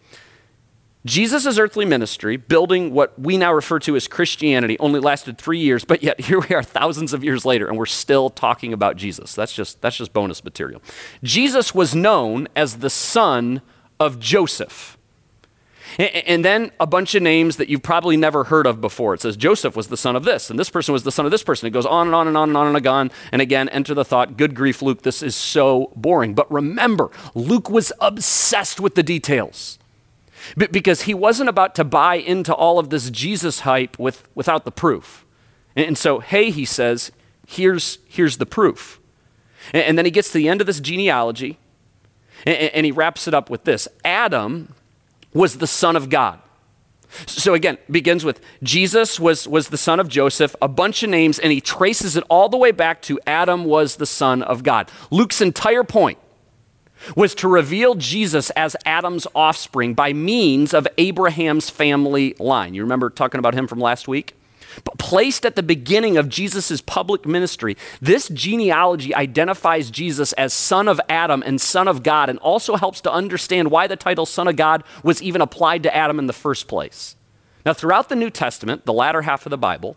Jesus' 1.05 1.57
earthly 1.57 1.83
ministry, 1.83 2.37
building 2.37 2.93
what 2.93 3.19
we 3.19 3.37
now 3.37 3.53
refer 3.53 3.77
to 3.79 3.95
as 3.95 4.07
Christianity, 4.07 4.77
only 4.79 5.01
lasted 5.01 5.37
three 5.37 5.59
years, 5.59 5.83
but 5.83 6.01
yet 6.01 6.19
here 6.21 6.39
we 6.39 6.55
are 6.55 6.63
thousands 6.63 7.13
of 7.13 7.23
years 7.23 7.45
later, 7.45 7.67
and 7.67 7.77
we're 7.77 7.85
still 7.85 8.29
talking 8.29 8.73
about 8.73 8.95
Jesus. 8.95 9.35
That's 9.35 9.53
just, 9.53 9.81
that's 9.81 9.97
just 9.97 10.13
bonus 10.13 10.43
material. 10.43 10.81
Jesus 11.21 11.75
was 11.75 11.93
known 11.93 12.47
as 12.55 12.77
the 12.77 12.89
son 12.89 13.61
of 13.99 14.19
Joseph. 14.19 14.97
And 15.99 16.43
then 16.43 16.71
a 16.79 16.87
bunch 16.87 17.13
of 17.13 17.21
names 17.21 17.57
that 17.57 17.69
you've 17.69 17.83
probably 17.83 18.17
never 18.17 18.45
heard 18.45 18.65
of 18.65 18.81
before. 18.81 19.13
It 19.13 19.21
says 19.21 19.37
Joseph 19.37 19.75
was 19.75 19.89
the 19.89 19.97
son 19.97 20.15
of 20.15 20.23
this, 20.23 20.49
and 20.49 20.57
this 20.57 20.71
person 20.71 20.91
was 20.91 21.03
the 21.03 21.11
son 21.11 21.25
of 21.25 21.31
this 21.31 21.43
person. 21.43 21.67
It 21.67 21.71
goes 21.71 21.85
on 21.85 22.07
and 22.07 22.15
on 22.15 22.27
and 22.27 22.35
on 22.35 22.49
and 22.49 22.57
on 22.57 22.67
and 22.67 22.77
again. 22.77 23.11
And 23.31 23.43
again, 23.43 23.69
enter 23.69 23.93
the 23.93 24.05
thought, 24.05 24.35
good 24.35 24.55
grief, 24.55 24.81
Luke, 24.81 25.03
this 25.03 25.21
is 25.21 25.35
so 25.35 25.91
boring. 25.95 26.33
But 26.33 26.51
remember, 26.51 27.11
Luke 27.35 27.69
was 27.69 27.91
obsessed 28.01 28.79
with 28.79 28.95
the 28.95 29.03
details 29.03 29.77
because 30.71 31.03
he 31.03 31.13
wasn't 31.13 31.49
about 31.49 31.75
to 31.75 31.83
buy 31.83 32.15
into 32.15 32.53
all 32.53 32.79
of 32.79 32.89
this 32.89 33.09
Jesus 33.09 33.61
hype 33.61 33.97
with, 33.99 34.27
without 34.35 34.65
the 34.65 34.71
proof. 34.71 35.25
And 35.75 35.97
so, 35.97 36.19
hey, 36.19 36.51
he 36.51 36.65
says, 36.65 37.11
here's, 37.47 37.99
here's 38.07 38.37
the 38.37 38.45
proof. 38.45 38.99
And, 39.73 39.97
then 39.97 40.05
he 40.05 40.11
gets 40.11 40.31
to 40.31 40.37
the 40.37 40.49
end 40.49 40.61
of 40.61 40.67
this 40.67 40.79
genealogy 40.79 41.57
and, 42.45 42.55
and 42.55 42.85
he 42.85 42.91
wraps 42.91 43.27
it 43.27 43.33
up 43.33 43.49
with 43.49 43.63
this 43.63 43.87
Adam 44.03 44.75
was 45.33 45.57
the 45.57 45.67
son 45.67 45.95
of 45.95 46.09
God. 46.09 46.39
So 47.27 47.53
again, 47.53 47.77
begins 47.89 48.25
with 48.25 48.41
Jesus 48.63 49.19
was, 49.19 49.47
was 49.47 49.69
the 49.69 49.77
son 49.77 49.99
of 49.99 50.07
Joseph, 50.07 50.55
a 50.61 50.67
bunch 50.67 51.03
of 51.03 51.09
names, 51.11 51.37
and 51.37 51.51
he 51.51 51.61
traces 51.61 52.17
it 52.17 52.23
all 52.27 52.49
the 52.49 52.57
way 52.57 52.71
back 52.71 53.03
to 53.03 53.19
Adam 53.27 53.65
was 53.65 53.97
the 53.97 54.05
son 54.07 54.41
of 54.41 54.63
God. 54.63 54.89
Luke's 55.11 55.39
entire 55.39 55.83
point 55.83 56.17
was 57.15 57.35
to 57.35 57.47
reveal 57.47 57.95
Jesus 57.95 58.49
as 58.51 58.75
Adam's 58.85 59.27
offspring 59.35 59.93
by 59.93 60.13
means 60.13 60.73
of 60.73 60.87
Abraham's 60.97 61.69
family 61.69 62.35
line. 62.39 62.73
You 62.73 62.81
remember 62.81 63.09
talking 63.09 63.39
about 63.39 63.53
him 63.53 63.67
from 63.67 63.79
last 63.79 64.07
week? 64.07 64.35
Placed 64.97 65.45
at 65.45 65.55
the 65.55 65.63
beginning 65.63 66.17
of 66.17 66.29
Jesus' 66.29 66.81
public 66.81 67.25
ministry, 67.25 67.77
this 68.01 68.27
genealogy 68.29 69.13
identifies 69.13 69.91
Jesus 69.91 70.33
as 70.33 70.51
son 70.53 70.87
of 70.87 70.99
Adam 71.07 71.43
and 71.45 71.61
son 71.61 71.87
of 71.87 72.01
God, 72.01 72.29
and 72.29 72.39
also 72.39 72.75
helps 72.75 72.99
to 73.01 73.11
understand 73.11 73.69
why 73.69 73.85
the 73.85 73.95
title 73.95 74.25
son 74.25 74.47
of 74.47 74.55
God 74.55 74.83
was 75.03 75.21
even 75.21 75.41
applied 75.41 75.83
to 75.83 75.95
Adam 75.95 76.17
in 76.17 76.25
the 76.25 76.33
first 76.33 76.67
place. 76.67 77.15
Now, 77.65 77.73
throughout 77.73 78.09
the 78.09 78.15
New 78.15 78.29
Testament, 78.29 78.85
the 78.85 78.93
latter 78.93 79.21
half 79.21 79.45
of 79.45 79.51
the 79.51 79.57
Bible, 79.57 79.95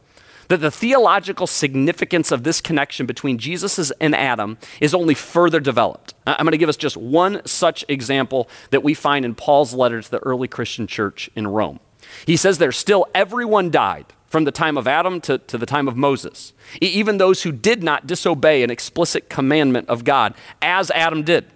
that 0.49 0.59
the 0.59 0.71
theological 0.71 1.47
significance 1.47 2.31
of 2.33 2.43
this 2.43 2.61
connection 2.61 3.07
between 3.07 3.39
Jesus 3.39 3.91
and 4.01 4.15
Adam 4.15 4.59
is 4.81 4.95
only 4.95 5.15
further 5.15 5.61
developed. 5.61 6.15
I'm 6.27 6.45
going 6.45 6.53
to 6.53 6.59
give 6.59 6.69
us 6.69 6.77
just 6.77 6.97
one 6.97 7.43
such 7.47 7.85
example 7.89 8.49
that 8.71 8.83
we 8.83 8.95
find 8.95 9.25
in 9.25 9.35
Paul's 9.35 9.75
letter 9.75 10.01
to 10.01 10.11
the 10.11 10.19
early 10.19 10.49
Christian 10.49 10.87
church 10.87 11.31
in 11.35 11.49
Rome. 11.49 11.81
He 12.27 12.37
says 12.37 12.59
there 12.59 12.73
still 12.73 13.07
everyone 13.15 13.71
died 13.71 14.07
from 14.29 14.45
the 14.45 14.53
time 14.53 14.77
of 14.77 14.87
Adam 14.87 15.21
to, 15.23 15.39
to 15.39 15.57
the 15.57 15.67
time 15.67 15.89
of 15.89 15.97
Moses, 15.97 16.53
even 16.81 17.19
those 17.19 17.43
who 17.43 17.53
did 17.53 17.83
not 17.83 18.07
disobey 18.07 18.63
an 18.63 18.71
explicit 18.71 19.31
commandment 19.31 19.89
of 19.89 20.05
God, 20.05 20.35
as 20.61 20.91
Adam 20.91 21.23
did. 21.23 21.47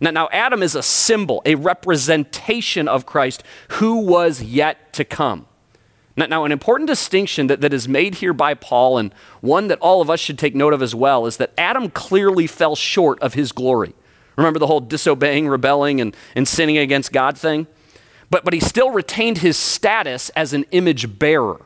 Now, 0.00 0.10
now, 0.10 0.28
Adam 0.32 0.62
is 0.62 0.74
a 0.74 0.82
symbol, 0.82 1.42
a 1.44 1.56
representation 1.56 2.88
of 2.88 3.04
Christ 3.04 3.42
who 3.72 4.00
was 4.00 4.42
yet 4.42 4.94
to 4.94 5.04
come. 5.04 5.46
Now, 6.28 6.44
an 6.44 6.52
important 6.52 6.88
distinction 6.88 7.46
that, 7.46 7.60
that 7.60 7.72
is 7.72 7.88
made 7.88 8.16
here 8.16 8.32
by 8.32 8.54
Paul, 8.54 8.98
and 8.98 9.14
one 9.40 9.68
that 9.68 9.78
all 9.80 10.02
of 10.02 10.10
us 10.10 10.20
should 10.20 10.38
take 10.38 10.54
note 10.54 10.72
of 10.72 10.82
as 10.82 10.94
well, 10.94 11.26
is 11.26 11.38
that 11.38 11.52
Adam 11.56 11.88
clearly 11.90 12.46
fell 12.46 12.76
short 12.76 13.20
of 13.20 13.34
his 13.34 13.52
glory. 13.52 13.94
Remember 14.36 14.58
the 14.58 14.66
whole 14.66 14.80
disobeying, 14.80 15.48
rebelling, 15.48 16.00
and, 16.00 16.16
and 16.34 16.46
sinning 16.46 16.78
against 16.78 17.12
God 17.12 17.38
thing? 17.38 17.66
But, 18.30 18.44
but 18.44 18.54
he 18.54 18.60
still 18.60 18.90
retained 18.90 19.38
his 19.38 19.56
status 19.56 20.30
as 20.30 20.52
an 20.52 20.64
image 20.70 21.18
bearer. 21.18 21.62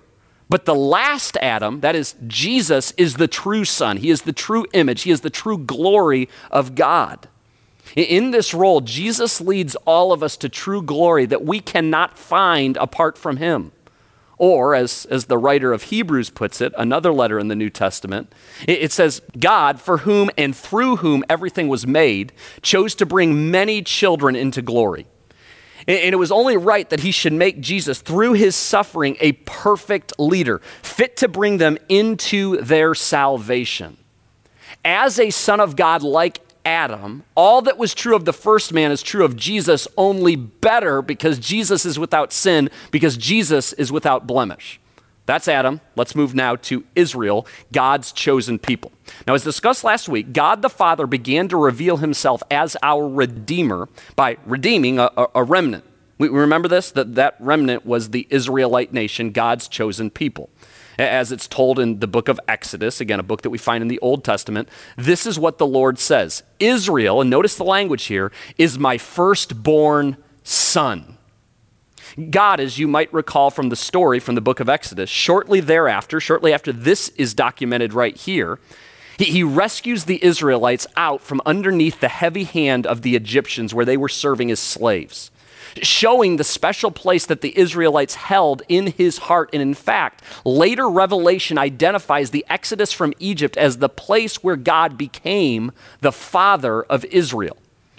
But 0.48 0.64
the 0.64 0.74
last 0.74 1.36
Adam, 1.38 1.80
that 1.80 1.94
is 1.94 2.14
Jesus, 2.26 2.92
is 2.96 3.14
the 3.14 3.28
true 3.28 3.64
Son. 3.64 3.96
He 3.98 4.10
is 4.10 4.22
the 4.22 4.32
true 4.32 4.66
image. 4.72 5.02
He 5.02 5.10
is 5.10 5.22
the 5.22 5.30
true 5.30 5.58
glory 5.58 6.28
of 6.50 6.74
God. 6.74 7.28
In 7.96 8.30
this 8.30 8.54
role, 8.54 8.80
Jesus 8.80 9.40
leads 9.40 9.74
all 9.84 10.12
of 10.12 10.22
us 10.22 10.36
to 10.38 10.48
true 10.48 10.82
glory 10.82 11.26
that 11.26 11.44
we 11.44 11.60
cannot 11.60 12.18
find 12.18 12.76
apart 12.78 13.18
from 13.18 13.36
him. 13.36 13.72
Or, 14.36 14.74
as, 14.74 15.06
as 15.06 15.26
the 15.26 15.38
writer 15.38 15.72
of 15.72 15.84
Hebrews 15.84 16.30
puts 16.30 16.60
it, 16.60 16.72
another 16.76 17.12
letter 17.12 17.38
in 17.38 17.48
the 17.48 17.54
New 17.54 17.70
Testament, 17.70 18.32
it, 18.66 18.82
it, 18.82 18.92
says, 18.92 19.22
God, 19.38 19.80
for 19.80 19.98
whom 19.98 20.30
and 20.36 20.56
through 20.56 20.96
whom 20.96 21.24
everything 21.28 21.68
was 21.68 21.86
made, 21.86 22.32
chose 22.60 22.94
to 22.96 23.06
bring 23.06 23.50
many 23.50 23.80
children 23.82 24.34
into 24.34 24.60
glory. 24.60 25.06
And, 25.86 25.98
and 25.98 26.12
it 26.12 26.16
was 26.16 26.32
only 26.32 26.56
right 26.56 26.88
that 26.90 27.00
he 27.00 27.12
should 27.12 27.32
make 27.32 27.60
Jesus, 27.60 28.00
through 28.00 28.32
his 28.32 28.56
suffering, 28.56 29.16
a 29.20 29.32
perfect 29.32 30.18
leader, 30.18 30.60
fit 30.82 31.16
to 31.18 31.28
bring 31.28 31.58
them 31.58 31.78
into 31.88 32.60
their 32.60 32.94
salvation. 32.94 33.98
As 34.84 35.18
a 35.18 35.30
son 35.30 35.60
of 35.60 35.76
God 35.76 36.02
like 36.02 36.40
Adam, 36.64 37.24
all 37.34 37.60
that 37.62 37.78
was 37.78 37.94
true 37.94 38.16
of 38.16 38.24
the 38.24 38.32
first 38.32 38.72
man 38.72 38.90
is 38.90 39.02
true 39.02 39.24
of 39.24 39.36
Jesus, 39.36 39.86
only 39.96 40.34
better 40.36 41.02
because 41.02 41.38
Jesus 41.38 41.84
is 41.84 41.98
without 41.98 42.32
sin, 42.32 42.70
because 42.90 43.16
Jesus 43.16 43.72
is 43.74 43.92
without 43.92 44.26
blemish. 44.26 44.80
That's 45.26 45.48
Adam. 45.48 45.80
Let's 45.96 46.14
move 46.14 46.34
now 46.34 46.56
to 46.56 46.84
Israel, 46.94 47.46
God's 47.72 48.12
chosen 48.12 48.58
people. 48.58 48.92
Now, 49.26 49.34
as 49.34 49.44
discussed 49.44 49.84
last 49.84 50.08
week, 50.08 50.32
God 50.32 50.62
the 50.62 50.68
Father 50.70 51.06
began 51.06 51.48
to 51.48 51.56
reveal 51.56 51.98
himself 51.98 52.42
as 52.50 52.76
our 52.82 53.08
Redeemer 53.08 53.88
by 54.16 54.36
redeeming 54.44 54.98
a, 54.98 55.10
a, 55.16 55.26
a 55.36 55.44
remnant. 55.44 55.84
We 56.18 56.28
remember 56.28 56.68
this? 56.68 56.90
That 56.90 57.14
that 57.16 57.36
remnant 57.40 57.84
was 57.84 58.10
the 58.10 58.26
Israelite 58.30 58.92
nation, 58.92 59.30
God's 59.30 59.66
chosen 59.66 60.10
people 60.10 60.50
as 60.98 61.32
it's 61.32 61.48
told 61.48 61.78
in 61.78 62.00
the 62.00 62.06
book 62.06 62.28
of 62.28 62.40
Exodus, 62.46 63.00
again, 63.00 63.20
a 63.20 63.24
book 63.24 63.42
that 63.42 63.50
we 63.50 63.58
find 63.58 63.82
in 63.82 63.88
the 63.88 63.98
Old 64.00 64.24
Testament, 64.24 64.68
this 64.96 65.26
is 65.26 65.38
what 65.38 65.58
the 65.58 65.66
Lord 65.66 65.98
says 65.98 66.42
Israel, 66.58 67.20
and 67.20 67.30
notice 67.30 67.56
the 67.56 67.64
language 67.64 68.04
here, 68.04 68.30
is 68.58 68.78
my 68.78 68.98
firstborn 68.98 70.16
son. 70.42 71.18
God, 72.30 72.60
as 72.60 72.78
you 72.78 72.86
might 72.86 73.12
recall 73.12 73.50
from 73.50 73.70
the 73.70 73.76
story 73.76 74.20
from 74.20 74.36
the 74.36 74.40
book 74.40 74.60
of 74.60 74.68
Exodus, 74.68 75.10
shortly 75.10 75.60
thereafter, 75.60 76.20
shortly 76.20 76.52
after 76.52 76.72
this 76.72 77.08
is 77.10 77.34
documented 77.34 77.92
right 77.92 78.16
here, 78.16 78.60
He, 79.18 79.24
he 79.24 79.42
rescues 79.42 80.04
the 80.04 80.22
Israelites 80.24 80.86
out 80.96 81.22
from 81.22 81.40
underneath 81.44 82.00
the 82.00 82.08
heavy 82.08 82.44
hand 82.44 82.86
of 82.86 83.02
the 83.02 83.16
Egyptians 83.16 83.74
where 83.74 83.84
they 83.84 83.96
were 83.96 84.08
serving 84.08 84.50
as 84.50 84.60
slaves 84.60 85.30
showing 85.82 86.36
the 86.36 86.44
special 86.44 86.90
place 86.90 87.26
that 87.26 87.40
the 87.40 87.56
Israelites 87.58 88.14
held 88.14 88.62
in 88.68 88.88
his 88.88 89.18
heart. 89.18 89.50
And 89.52 89.62
in 89.62 89.74
fact, 89.74 90.22
later 90.44 90.88
revelation 90.88 91.58
identifies 91.58 92.30
the 92.30 92.44
Exodus 92.48 92.92
from 92.92 93.14
Egypt 93.18 93.56
as 93.56 93.78
the 93.78 93.88
place 93.88 94.42
where 94.42 94.56
God 94.56 94.96
became 94.96 95.72
the 96.00 96.12
father 96.12 96.82
of 96.84 97.04
Israel. 97.06 97.56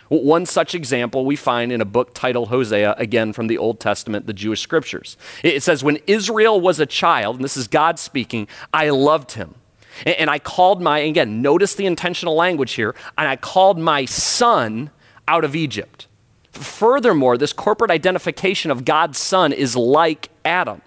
One 0.07 0.45
such 0.45 0.75
example 0.75 1.25
we 1.25 1.35
find 1.35 1.71
in 1.71 1.81
a 1.81 1.85
book 1.85 2.13
titled 2.13 2.49
Hosea, 2.49 2.93
again 2.97 3.33
from 3.33 3.47
the 3.47 3.57
Old 3.57 3.79
Testament, 3.79 4.27
the 4.27 4.33
Jewish 4.33 4.61
scriptures. 4.61 5.17
It 5.43 5.63
says, 5.63 5.83
When 5.83 5.97
Israel 6.05 6.61
was 6.61 6.79
a 6.79 6.85
child, 6.85 7.37
and 7.37 7.43
this 7.43 7.57
is 7.57 7.67
God 7.67 7.97
speaking, 7.97 8.47
I 8.71 8.89
loved 8.89 9.31
him. 9.31 9.55
And 10.05 10.29
I 10.29 10.39
called 10.39 10.81
my, 10.81 10.99
again, 10.99 11.41
notice 11.41 11.73
the 11.75 11.85
intentional 11.85 12.35
language 12.35 12.73
here, 12.73 12.93
and 13.17 13.27
I 13.27 13.35
called 13.35 13.79
my 13.79 14.05
son 14.05 14.91
out 15.27 15.43
of 15.43 15.55
Egypt. 15.55 16.07
Furthermore, 16.55 17.37
this 17.37 17.51
corporate 17.53 17.91
identification 17.91 18.71
of 18.71 18.85
God's 18.85 19.17
Son 19.17 19.51
is 19.51 19.75
like 19.75 20.29
Adam. 20.45 20.81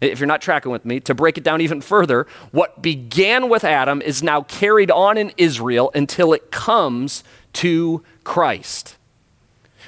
If 0.00 0.18
you're 0.18 0.26
not 0.26 0.42
tracking 0.42 0.72
with 0.72 0.84
me, 0.84 0.98
to 1.00 1.14
break 1.14 1.38
it 1.38 1.44
down 1.44 1.60
even 1.60 1.80
further, 1.80 2.26
what 2.52 2.82
began 2.82 3.48
with 3.48 3.64
Adam 3.64 4.02
is 4.02 4.22
now 4.22 4.42
carried 4.42 4.90
on 4.90 5.16
in 5.16 5.32
Israel 5.36 5.90
until 5.94 6.32
it 6.32 6.50
comes 6.50 7.22
to 7.54 8.02
Christ. 8.24 8.96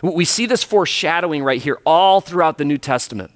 We 0.02 0.24
see 0.24 0.46
this 0.46 0.62
foreshadowing 0.62 1.42
right 1.42 1.60
here 1.60 1.78
all 1.84 2.20
throughout 2.20 2.58
the 2.58 2.64
New 2.64 2.78
Testament. 2.78 3.32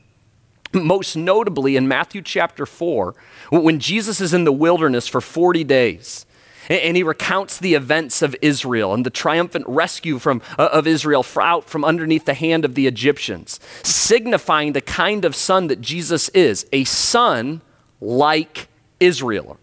Most 0.73 1.17
notably 1.17 1.77
in 1.77 1.89
Matthew 1.89 2.23
chapter 2.23 2.67
4, 2.67 3.15
when 3.51 3.81
Jesus 3.81 4.21
is 4.21 4.33
in 4.33 4.45
the 4.45 4.53
wilderness 4.53 5.09
for 5.09 5.21
40 5.21 5.65
days 5.65 6.27
and 6.69 6.97
he 6.97 7.03
recounts 7.03 7.59
the 7.59 7.75
events 7.75 8.23
of 8.23 8.37
Israel 8.43 8.93
and 8.93 9.07
the 9.07 9.11
triumphant 9.11 9.65
rescue 9.67 10.19
from, 10.19 10.43
uh, 10.59 10.69
of 10.73 10.87
Israel 10.87 11.25
out 11.41 11.69
from 11.69 11.85
underneath 11.85 12.27
the 12.27 12.35
hand 12.35 12.65
of 12.65 12.75
the 12.75 12.87
Egyptians, 12.87 13.59
signifying 13.83 14.73
the 14.73 14.81
kind 14.81 15.25
of 15.25 15.35
son 15.35 15.69
that 15.69 15.81
Jesus 15.81 16.29
is 16.31 16.67
a 16.73 16.85
son 16.85 17.63
like 18.01 18.69
Israel. 18.99 19.59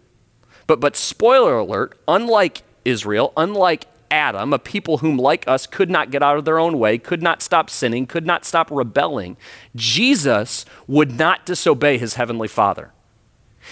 But, 0.65 0.79
but 0.79 0.95
spoiler 0.95 1.57
alert, 1.57 1.97
unlike 2.07 2.63
Israel, 2.83 3.31
unlike 3.37 3.85
Adam, 4.09 4.53
a 4.53 4.59
people 4.59 4.99
whom, 4.99 5.17
like 5.17 5.47
us, 5.47 5.67
could 5.67 5.89
not 5.89 6.11
get 6.11 6.23
out 6.23 6.37
of 6.37 6.45
their 6.45 6.59
own 6.59 6.79
way, 6.79 6.97
could 6.97 7.21
not 7.21 7.41
stop 7.41 7.69
sinning, 7.69 8.05
could 8.05 8.25
not 8.25 8.45
stop 8.45 8.69
rebelling, 8.71 9.37
Jesus 9.75 10.65
would 10.87 11.17
not 11.17 11.45
disobey 11.45 11.97
his 11.97 12.15
heavenly 12.15 12.47
Father. 12.47 12.91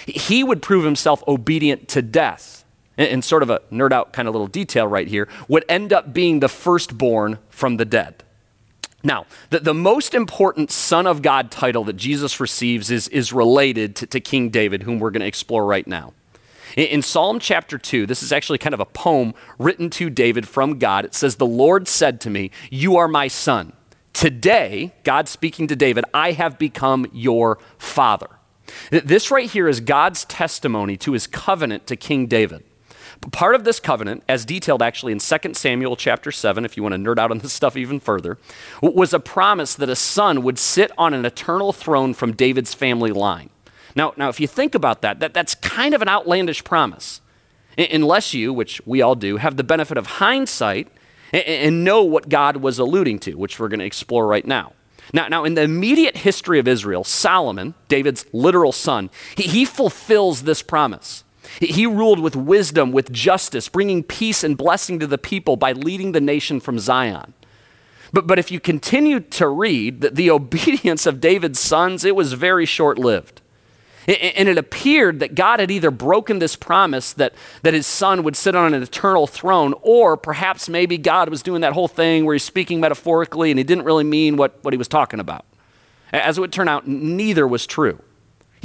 He 0.06 0.44
would 0.44 0.62
prove 0.62 0.84
himself 0.84 1.24
obedient 1.28 1.88
to 1.90 2.02
death 2.02 2.55
in 2.98 3.22
sort 3.22 3.44
of 3.44 3.50
a 3.50 3.62
nerd 3.72 3.92
out 3.92 4.14
kind 4.14 4.28
of 4.28 4.34
little 4.34 4.48
detail 4.48 4.88
right 4.88 5.08
here, 5.08 5.28
would 5.48 5.66
end 5.68 5.92
up 5.92 6.14
being 6.14 6.40
the 6.40 6.50
firstborn 6.50 7.40
from 7.50 7.78
the 7.78 7.86
dead. 7.86 8.24
Now, 9.04 9.28
the, 9.52 9.60
the 9.60 9.74
most 9.74 10.16
important 10.16 10.72
Son 10.72 11.06
of 11.06 11.22
God 11.22 11.52
title 11.52 11.84
that 11.84 11.96
Jesus 11.96 12.40
receives 12.40 12.90
is, 12.90 13.08
is 13.10 13.32
related 13.32 13.96
to, 13.98 14.08
to 14.08 14.20
King 14.20 14.50
David, 14.50 14.84
whom 14.84 15.00
we're 15.00 15.12
going 15.12 15.22
to 15.22 15.28
explore 15.28 15.64
right 15.66 15.86
now. 15.86 16.14
In, 16.76 16.88
in 16.88 17.02
Psalm 17.04 17.40
chapter 17.40 17.78
2, 17.78 18.08
this 18.08 18.24
is 18.24 18.32
actually 18.32 18.58
kind 18.58 18.74
of 18.74 18.80
a 18.80 18.86
poem 18.86 19.36
written 19.60 19.92
to 19.92 20.10
David 20.10 20.48
from 20.48 20.80
God. 20.80 21.06
It 21.06 21.14
says, 21.14 21.36
The 21.36 21.46
Lord 21.46 21.88
said 21.88 22.20
to 22.22 22.32
me, 22.32 22.50
You 22.72 22.98
are 22.98 23.08
my 23.08 23.28
son. 23.28 23.74
Today, 24.12 24.94
God 25.04 25.28
speaking 25.28 25.68
to 25.68 25.76
David, 25.76 26.06
I 26.14 26.32
have 26.32 26.58
become 26.58 27.06
your 27.14 27.60
father. 27.78 28.30
This 28.90 29.30
right 29.30 29.50
here 29.50 29.68
is 29.68 29.82
God's 29.82 30.26
testimony 30.26 30.98
to 30.98 31.12
his 31.12 31.28
covenant 31.28 31.86
to 31.88 31.96
King 31.96 32.26
David. 32.26 32.64
Part 33.32 33.56
of 33.56 33.64
this 33.64 33.80
covenant, 33.80 34.24
as 34.28 34.46
detailed 34.46 34.82
actually 34.82 35.12
in 35.12 35.20
2 35.20 35.54
Samuel 35.54 35.96
chapter 35.96 36.32
7, 36.32 36.66
if 36.66 36.78
you 36.78 36.84
want 36.84 36.94
to 36.94 37.00
nerd 37.00 37.18
out 37.18 37.32
on 37.32 37.40
this 37.40 37.54
stuff 37.62 37.78
even 37.78 38.00
further, 38.00 38.38
was 38.82 39.14
a 39.14 39.20
promise 39.20 39.76
that 39.76 39.90
a 39.90 39.96
son 39.96 40.44
would 40.44 40.60
sit 40.60 40.92
on 40.98 41.14
an 41.14 41.26
eternal 41.26 41.74
throne 41.74 42.14
from 42.14 42.34
David's 42.34 42.74
family 42.74 43.12
line. 43.12 43.50
Now, 43.96 44.14
now 44.18 44.30
if 44.30 44.40
you 44.40 44.48
think 44.48 44.76
about 44.76 45.02
that, 45.02 45.20
that 45.20 45.34
that's 45.34 45.56
kind 45.56 45.94
of 45.94 46.02
an 46.02 46.10
outlandish 46.10 46.64
promise. 46.64 47.22
Unless 47.78 48.34
you, 48.34 48.54
which 48.54 48.82
we 48.86 49.02
all 49.02 49.16
do, 49.16 49.38
have 49.38 49.58
the 49.58 49.64
benefit 49.64 49.98
of 49.98 50.08
hindsight 50.08 50.88
and 51.34 51.84
know 51.84 52.04
what 52.04 52.30
God 52.30 52.58
was 52.58 52.80
alluding 52.80 53.20
to, 53.20 53.36
which 53.36 53.60
we're 53.60 53.68
going 53.68 53.82
to 53.82 53.86
explore 53.86 54.28
right 54.28 54.46
now. 54.46 54.74
Now, 55.14 55.28
now, 55.28 55.44
in 55.44 55.54
the 55.54 55.62
immediate 55.62 56.18
history 56.18 56.58
of 56.58 56.68
Israel, 56.68 57.04
Solomon, 57.04 57.74
David's 57.88 58.26
literal 58.34 58.72
son, 58.72 59.10
he, 59.36 59.44
he 59.44 59.66
fulfills 59.66 60.44
this 60.44 60.64
promise. 60.64 61.25
He 61.60 61.86
ruled 61.86 62.20
with 62.20 62.36
wisdom, 62.36 62.92
with 62.92 63.12
justice, 63.12 63.70
bringing 63.70 64.04
peace 64.04 64.44
and 64.44 64.58
blessing 64.58 65.00
to 65.00 65.08
the 65.08 65.18
people 65.18 65.56
by 65.56 65.72
leading 65.72 66.12
the 66.12 66.22
nation 66.22 66.60
from 66.60 66.80
Zion. 66.80 67.34
But, 68.14 68.28
but 68.28 68.40
if 68.40 68.52
you 68.52 68.60
continue 68.60 69.20
to 69.20 69.48
read, 69.48 70.02
the, 70.02 70.10
the 70.10 70.30
obedience 70.32 71.06
of 71.06 71.20
David's 71.20 71.60
sons, 71.60 72.06
it 72.06 72.16
was 72.16 72.34
very 72.34 72.66
short 72.66 72.98
lived. 72.98 73.42
And 74.08 74.48
it 74.48 74.60
appeared 74.60 75.20
that 75.22 75.34
God 75.34 75.60
had 75.60 75.72
either 75.72 75.90
broken 75.90 76.38
this 76.38 76.56
promise 76.56 77.12
that, 77.14 77.34
that 77.64 77.74
his 77.74 77.88
son 77.88 78.22
would 78.22 78.36
sit 78.36 78.54
on 78.54 78.76
an 78.76 78.84
eternal 78.84 79.26
throne, 79.26 79.74
or 79.82 80.16
perhaps 80.16 80.70
maybe 80.70 81.00
God 81.00 81.30
was 81.30 81.42
doing 81.42 81.62
that 81.62 81.74
whole 81.74 81.88
thing 81.88 82.24
where 82.24 82.36
he's 82.36 82.44
speaking 82.44 82.80
metaphorically 82.80 83.50
and 83.50 83.58
he 83.58 83.64
didn't 83.64 83.84
really 83.84 84.04
mean 84.04 84.38
what, 84.38 84.64
what 84.64 84.76
he 84.76 84.78
was 84.78 84.88
talking 84.88 85.20
about. 85.20 85.44
As 86.14 86.38
it 86.38 86.42
would 86.42 86.54
turn 86.54 86.68
out, 86.68 86.88
neither 86.88 87.48
was 87.48 87.66
true. 87.66 88.00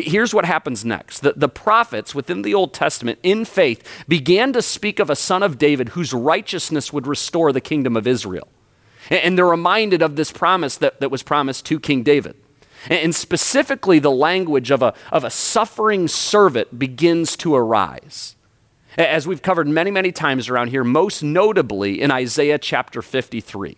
Here's 0.02 0.34
what 0.34 0.44
happens 0.44 0.84
next. 0.84 1.20
The, 1.20 1.34
the 1.36 1.48
prophets 1.48 2.14
within 2.14 2.42
the 2.42 2.54
Old 2.54 2.74
Testament, 2.74 3.18
in 3.22 3.44
faith, 3.44 4.04
began 4.08 4.52
to 4.52 4.62
speak 4.62 4.98
of 4.98 5.10
a 5.10 5.16
son 5.16 5.42
of 5.42 5.58
David 5.58 5.90
whose 5.90 6.12
righteousness 6.12 6.92
would 6.92 7.06
restore 7.06 7.52
the 7.52 7.60
kingdom 7.60 7.96
of 7.96 8.06
Israel. 8.06 8.48
And, 9.10 9.36
they're 9.36 9.46
reminded 9.46 10.02
of 10.02 10.16
this 10.16 10.30
promise 10.30 10.76
that, 10.76 11.00
that 11.00 11.10
was 11.10 11.22
promised 11.22 11.66
to 11.66 11.80
King 11.80 12.02
David. 12.02 12.36
And, 12.88 13.00
and 13.00 13.14
specifically, 13.14 13.98
the 13.98 14.10
language 14.10 14.70
of 14.70 14.82
a, 14.82 14.94
of 15.10 15.24
a 15.24 15.30
suffering 15.30 16.06
servant 16.06 16.78
begins 16.78 17.36
to 17.38 17.54
arise. 17.54 18.36
As 18.98 19.26
we've 19.26 19.42
covered 19.42 19.68
many, 19.68 19.90
many 19.90 20.12
times 20.12 20.48
around 20.48 20.68
here, 20.68 20.84
most 20.84 21.22
notably 21.22 22.00
in 22.00 22.10
Isaiah 22.10 22.58
chapter 22.58 23.02
53. 23.02 23.76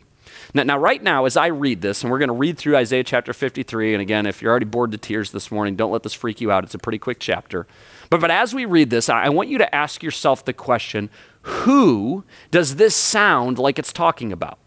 Now, 0.54 0.64
now, 0.64 0.78
right 0.78 1.02
now, 1.02 1.24
as 1.24 1.36
I 1.36 1.46
read 1.46 1.80
this, 1.80 2.02
and 2.02 2.10
we're 2.10 2.18
going 2.18 2.28
to 2.28 2.34
read 2.34 2.58
through 2.58 2.76
Isaiah 2.76 3.04
chapter 3.04 3.32
53, 3.32 3.94
and 3.94 4.02
again, 4.02 4.26
if 4.26 4.42
you're 4.42 4.50
already 4.50 4.66
bored 4.66 4.92
to 4.92 4.98
tears 4.98 5.30
this 5.30 5.50
morning, 5.50 5.76
don't 5.76 5.90
let 5.90 6.02
this 6.02 6.12
freak 6.12 6.42
you 6.42 6.52
out. 6.52 6.62
It's 6.62 6.74
a 6.74 6.78
pretty 6.78 6.98
quick 6.98 7.20
chapter. 7.20 7.66
But, 8.10 8.20
but 8.20 8.30
as 8.30 8.54
we 8.54 8.66
read 8.66 8.90
this, 8.90 9.08
I, 9.08 9.30
want 9.30 9.48
you 9.48 9.56
to 9.58 9.74
ask 9.74 10.02
yourself 10.02 10.44
the 10.44 10.52
question 10.52 11.08
who 11.42 12.24
does 12.50 12.76
this 12.76 12.94
sound 12.94 13.58
like 13.58 13.78
it's 13.78 13.94
talking 13.94 14.30
about? 14.30 14.58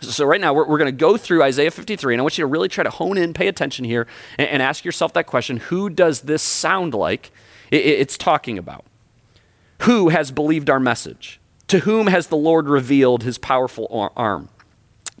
So, 0.00 0.24
right 0.24 0.40
now, 0.40 0.52
we're, 0.52 0.66
we're 0.66 0.78
going 0.78 0.86
to 0.86 0.92
go 0.92 1.16
through 1.16 1.42
Isaiah 1.42 1.70
53, 1.70 2.14
and 2.14 2.20
I 2.20 2.22
want 2.22 2.36
you 2.36 2.42
to 2.42 2.48
really 2.48 2.68
try 2.68 2.82
to 2.82 2.90
hone 2.90 3.16
in, 3.16 3.32
pay 3.32 3.46
attention 3.46 3.84
here, 3.84 4.08
and, 4.38 4.48
and 4.48 4.62
ask 4.62 4.84
yourself 4.84 5.12
that 5.12 5.26
question 5.26 5.58
who 5.58 5.88
does 5.88 6.22
this 6.22 6.42
sound 6.42 6.94
like 6.94 7.30
it, 7.70 7.86
it's 7.86 8.18
talking 8.18 8.58
about? 8.58 8.84
Who 9.82 10.08
has 10.08 10.32
believed 10.32 10.68
our 10.68 10.80
message? 10.80 11.40
To 11.68 11.80
whom 11.80 12.08
has 12.08 12.26
the 12.26 12.36
Lord 12.36 12.68
revealed 12.68 13.22
his 13.22 13.38
powerful 13.38 14.10
arm? 14.16 14.48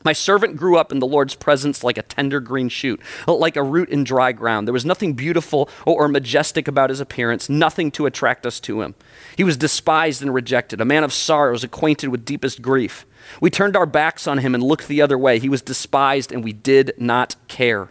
My 0.06 0.12
servant 0.12 0.56
grew 0.56 0.76
up 0.76 0.92
in 0.92 1.00
the 1.00 1.06
Lord's 1.06 1.34
presence 1.34 1.82
like 1.82 1.98
a 1.98 2.02
tender 2.02 2.38
green 2.38 2.68
shoot, 2.68 3.00
like 3.26 3.56
a 3.56 3.62
root 3.64 3.88
in 3.88 4.04
dry 4.04 4.30
ground. 4.30 4.68
There 4.68 4.72
was 4.72 4.84
nothing 4.84 5.14
beautiful 5.14 5.68
or 5.84 6.06
majestic 6.06 6.68
about 6.68 6.90
his 6.90 7.00
appearance, 7.00 7.48
nothing 7.48 7.90
to 7.90 8.06
attract 8.06 8.46
us 8.46 8.60
to 8.60 8.82
him. 8.82 8.94
He 9.36 9.42
was 9.42 9.56
despised 9.56 10.22
and 10.22 10.32
rejected, 10.32 10.80
a 10.80 10.84
man 10.84 11.02
of 11.02 11.12
sorrows, 11.12 11.64
acquainted 11.64 12.10
with 12.10 12.24
deepest 12.24 12.62
grief. 12.62 13.04
We 13.40 13.50
turned 13.50 13.76
our 13.76 13.84
backs 13.84 14.28
on 14.28 14.38
him 14.38 14.54
and 14.54 14.62
looked 14.62 14.86
the 14.86 15.02
other 15.02 15.18
way. 15.18 15.40
He 15.40 15.48
was 15.48 15.60
despised, 15.60 16.30
and 16.30 16.44
we 16.44 16.52
did 16.52 16.94
not 16.98 17.34
care. 17.48 17.88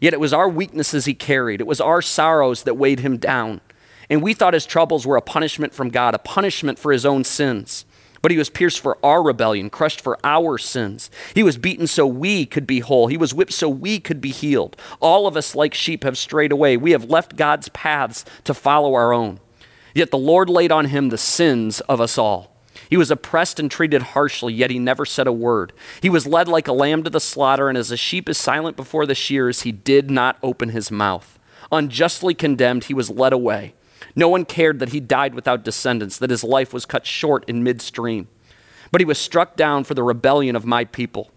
Yet 0.00 0.14
it 0.14 0.20
was 0.20 0.32
our 0.32 0.48
weaknesses 0.48 1.06
he 1.06 1.14
carried, 1.14 1.60
it 1.60 1.66
was 1.66 1.80
our 1.80 2.00
sorrows 2.00 2.62
that 2.62 2.74
weighed 2.74 3.00
him 3.00 3.16
down. 3.16 3.60
And 4.08 4.22
we 4.22 4.34
thought 4.34 4.54
his 4.54 4.66
troubles 4.66 5.04
were 5.04 5.16
a 5.16 5.20
punishment 5.20 5.74
from 5.74 5.90
God, 5.90 6.14
a 6.14 6.18
punishment 6.18 6.78
for 6.78 6.92
his 6.92 7.04
own 7.04 7.24
sins. 7.24 7.84
But 8.26 8.32
he 8.32 8.38
was 8.38 8.50
pierced 8.50 8.80
for 8.80 8.98
our 9.04 9.22
rebellion, 9.22 9.70
crushed 9.70 10.00
for 10.00 10.18
our 10.24 10.58
sins. 10.58 11.12
He 11.32 11.44
was 11.44 11.58
beaten 11.58 11.86
so 11.86 12.08
we 12.08 12.44
could 12.44 12.66
be 12.66 12.80
whole. 12.80 13.06
He 13.06 13.16
was 13.16 13.32
whipped 13.32 13.52
so 13.52 13.68
we 13.68 14.00
could 14.00 14.20
be 14.20 14.30
healed. 14.30 14.76
All 14.98 15.28
of 15.28 15.36
us, 15.36 15.54
like 15.54 15.74
sheep, 15.74 16.02
have 16.02 16.18
strayed 16.18 16.50
away. 16.50 16.76
We 16.76 16.90
have 16.90 17.04
left 17.04 17.36
God's 17.36 17.68
paths 17.68 18.24
to 18.42 18.52
follow 18.52 18.94
our 18.94 19.12
own. 19.12 19.38
Yet 19.94 20.10
the 20.10 20.18
Lord 20.18 20.50
laid 20.50 20.72
on 20.72 20.86
him 20.86 21.10
the 21.10 21.16
sins 21.16 21.78
of 21.82 22.00
us 22.00 22.18
all. 22.18 22.52
He 22.90 22.96
was 22.96 23.12
oppressed 23.12 23.60
and 23.60 23.70
treated 23.70 24.02
harshly, 24.02 24.52
yet 24.52 24.72
he 24.72 24.80
never 24.80 25.06
said 25.06 25.28
a 25.28 25.32
word. 25.32 25.72
He 26.02 26.10
was 26.10 26.26
led 26.26 26.48
like 26.48 26.66
a 26.66 26.72
lamb 26.72 27.04
to 27.04 27.10
the 27.10 27.20
slaughter, 27.20 27.68
and 27.68 27.78
as 27.78 27.92
a 27.92 27.96
sheep 27.96 28.28
is 28.28 28.36
silent 28.36 28.76
before 28.76 29.06
the 29.06 29.14
shears, 29.14 29.62
he 29.62 29.70
did 29.70 30.10
not 30.10 30.36
open 30.42 30.70
his 30.70 30.90
mouth. 30.90 31.38
Unjustly 31.70 32.34
condemned, 32.34 32.86
he 32.86 32.92
was 32.92 33.08
led 33.08 33.32
away. 33.32 33.74
No 34.14 34.28
one 34.28 34.44
cared 34.44 34.78
that 34.78 34.90
he 34.90 35.00
died 35.00 35.34
without 35.34 35.64
descendants, 35.64 36.18
that 36.18 36.30
his 36.30 36.44
life 36.44 36.72
was 36.72 36.86
cut 36.86 37.06
short 37.06 37.44
in 37.48 37.62
midstream. 37.62 38.28
But 38.90 39.00
he 39.00 39.04
was 39.04 39.18
struck 39.18 39.56
down 39.56 39.84
for 39.84 39.94
the 39.94 40.02
rebellion 40.02 40.56
of 40.56 40.64
my 40.64 40.84
people. 40.84 41.30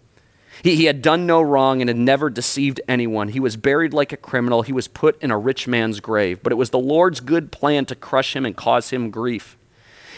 He, 0.64 0.76
he 0.76 0.86
had 0.86 1.02
done 1.02 1.26
no 1.26 1.42
wrong 1.42 1.82
and 1.82 1.88
had 1.88 1.98
never 1.98 2.30
deceived 2.30 2.82
anyone. 2.88 3.30
He 3.30 3.40
was 3.40 3.56
buried 3.56 3.94
like 3.94 4.12
a 4.12 4.18
criminal. 4.18 4.62
He 4.62 4.74
was 4.74 4.88
put 4.88 5.22
in 5.22 5.32
a 5.32 5.38
rich 5.38 5.68
man's 5.68 6.00
grave. 6.00 6.42
But 6.44 6.52
it 6.52 6.58
was 6.58 6.70
the 6.70 6.80
Lord's 6.80 7.20
good 7.20 7.52
plan 7.52 7.86
to 7.86 7.96
crush 7.96 8.36
him 8.36 8.46
and 8.46 8.56
cause 8.56 8.90
him 8.90 9.10
grief. 9.10 9.58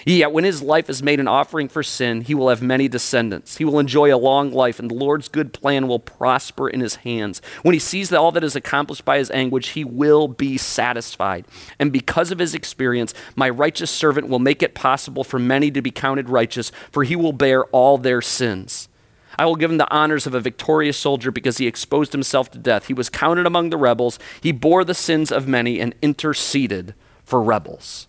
Yet 0.05 0.31
when 0.31 0.43
his 0.43 0.61
life 0.61 0.89
is 0.89 1.03
made 1.03 1.19
an 1.19 1.27
offering 1.27 1.67
for 1.67 1.83
sin, 1.83 2.21
he 2.21 2.33
will 2.33 2.49
have 2.49 2.61
many 2.61 2.87
descendants. 2.87 3.57
He 3.57 3.65
will 3.65 3.79
enjoy 3.79 4.13
a 4.13 4.17
long 4.17 4.51
life, 4.51 4.79
and 4.79 4.89
the 4.89 4.95
Lord's 4.95 5.27
good 5.27 5.53
plan 5.53 5.87
will 5.87 5.99
prosper 5.99 6.69
in 6.69 6.79
his 6.79 6.95
hands. 6.95 7.41
When 7.61 7.73
he 7.73 7.79
sees 7.79 8.09
that 8.09 8.19
all 8.19 8.31
that 8.31 8.43
is 8.43 8.55
accomplished 8.55 9.05
by 9.05 9.17
his 9.17 9.31
anguish, 9.31 9.71
he 9.71 9.83
will 9.83 10.27
be 10.27 10.57
satisfied. 10.57 11.45
And 11.79 11.91
because 11.91 12.31
of 12.31 12.39
his 12.39 12.55
experience, 12.55 13.13
my 13.35 13.49
righteous 13.49 13.91
servant 13.91 14.27
will 14.27 14.39
make 14.39 14.63
it 14.63 14.75
possible 14.75 15.23
for 15.23 15.39
many 15.39 15.71
to 15.71 15.81
be 15.81 15.91
counted 15.91 16.29
righteous, 16.29 16.71
for 16.91 17.03
he 17.03 17.15
will 17.15 17.33
bear 17.33 17.65
all 17.65 17.97
their 17.97 18.21
sins. 18.21 18.87
I 19.37 19.45
will 19.45 19.55
give 19.55 19.71
him 19.71 19.77
the 19.77 19.91
honors 19.91 20.27
of 20.27 20.35
a 20.35 20.39
victorious 20.39 20.97
soldier 20.97 21.31
because 21.31 21.57
he 21.57 21.67
exposed 21.67 22.11
himself 22.11 22.51
to 22.51 22.57
death. 22.57 22.87
He 22.87 22.93
was 22.93 23.09
counted 23.09 23.45
among 23.45 23.69
the 23.69 23.77
rebels. 23.77 24.19
He 24.41 24.51
bore 24.51 24.83
the 24.83 24.93
sins 24.93 25.31
of 25.31 25.47
many 25.47 25.79
and 25.79 25.95
interceded 26.01 26.93
for 27.23 27.41
rebels. 27.41 28.07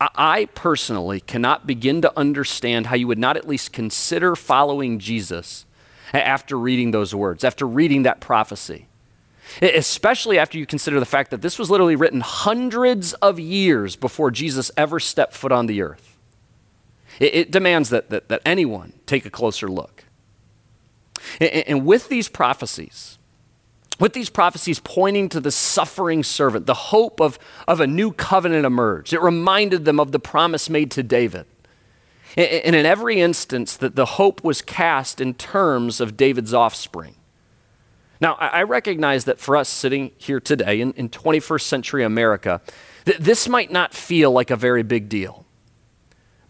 I 0.00 0.48
personally 0.54 1.20
cannot 1.20 1.66
begin 1.66 2.02
to 2.02 2.16
understand 2.16 2.86
how 2.86 2.96
you 2.96 3.06
would 3.08 3.18
not 3.18 3.36
at 3.36 3.48
least 3.48 3.72
consider 3.72 4.36
following 4.36 4.98
Jesus 4.98 5.66
after 6.12 6.58
reading 6.58 6.92
those 6.92 7.14
words, 7.14 7.44
after 7.44 7.66
reading 7.66 8.04
that 8.04 8.20
prophecy. 8.20 8.86
Especially 9.62 10.38
after 10.38 10.58
you 10.58 10.66
consider 10.66 11.00
the 11.00 11.06
fact 11.06 11.30
that 11.30 11.40
this 11.40 11.58
was 11.58 11.70
literally 11.70 11.96
written 11.96 12.20
hundreds 12.20 13.14
of 13.14 13.40
years 13.40 13.96
before 13.96 14.30
Jesus 14.30 14.70
ever 14.76 15.00
stepped 15.00 15.32
foot 15.32 15.52
on 15.52 15.66
the 15.66 15.80
earth. 15.82 16.16
It, 17.18 17.34
it 17.34 17.50
demands 17.50 17.90
that, 17.90 18.10
that, 18.10 18.28
that 18.28 18.42
anyone 18.44 18.92
take 19.06 19.24
a 19.26 19.30
closer 19.30 19.68
look. 19.68 20.04
And, 21.40 21.50
and 21.50 21.86
with 21.86 22.08
these 22.08 22.28
prophecies, 22.28 23.17
with 23.98 24.12
these 24.12 24.30
prophecies 24.30 24.80
pointing 24.80 25.28
to 25.30 25.40
the 25.40 25.50
suffering 25.50 26.22
servant, 26.22 26.66
the 26.66 26.74
hope 26.74 27.20
of, 27.20 27.38
of 27.66 27.80
a 27.80 27.86
new 27.86 28.12
covenant 28.12 28.64
emerged. 28.64 29.12
It 29.12 29.20
reminded 29.20 29.84
them 29.84 29.98
of 29.98 30.12
the 30.12 30.20
promise 30.20 30.70
made 30.70 30.90
to 30.92 31.02
David. 31.02 31.46
And 32.36 32.76
in 32.76 32.86
every 32.86 33.20
instance, 33.20 33.76
that 33.76 33.96
the 33.96 34.04
hope 34.04 34.44
was 34.44 34.62
cast 34.62 35.20
in 35.20 35.34
terms 35.34 36.00
of 36.00 36.16
David's 36.16 36.54
offspring. 36.54 37.16
Now, 38.20 38.34
I 38.34 38.62
recognize 38.62 39.24
that 39.24 39.38
for 39.38 39.56
us 39.56 39.68
sitting 39.68 40.10
here 40.18 40.40
today 40.40 40.80
in, 40.80 40.92
in 40.92 41.08
21st 41.08 41.62
century 41.62 42.04
America, 42.04 42.60
that 43.04 43.18
this 43.18 43.48
might 43.48 43.70
not 43.70 43.94
feel 43.94 44.30
like 44.32 44.50
a 44.50 44.56
very 44.56 44.82
big 44.82 45.08
deal. 45.08 45.46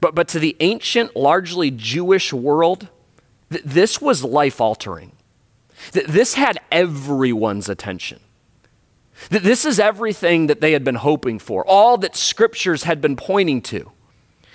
But, 0.00 0.14
but 0.14 0.28
to 0.28 0.38
the 0.38 0.56
ancient, 0.60 1.14
largely 1.14 1.70
Jewish 1.70 2.32
world, 2.32 2.88
th- 3.50 3.62
this 3.64 4.00
was 4.00 4.24
life 4.24 4.60
altering. 4.60 5.12
Th- 5.92 6.06
this 6.06 6.34
had 6.34 6.60
everyone's 6.70 7.68
attention. 7.68 8.20
Th- 9.30 9.42
this 9.42 9.64
is 9.64 9.78
everything 9.78 10.46
that 10.46 10.60
they 10.60 10.72
had 10.72 10.84
been 10.84 10.96
hoping 10.96 11.38
for, 11.38 11.64
all 11.66 11.96
that 11.98 12.16
scriptures 12.16 12.84
had 12.84 13.00
been 13.00 13.16
pointing 13.16 13.62
to. 13.62 13.92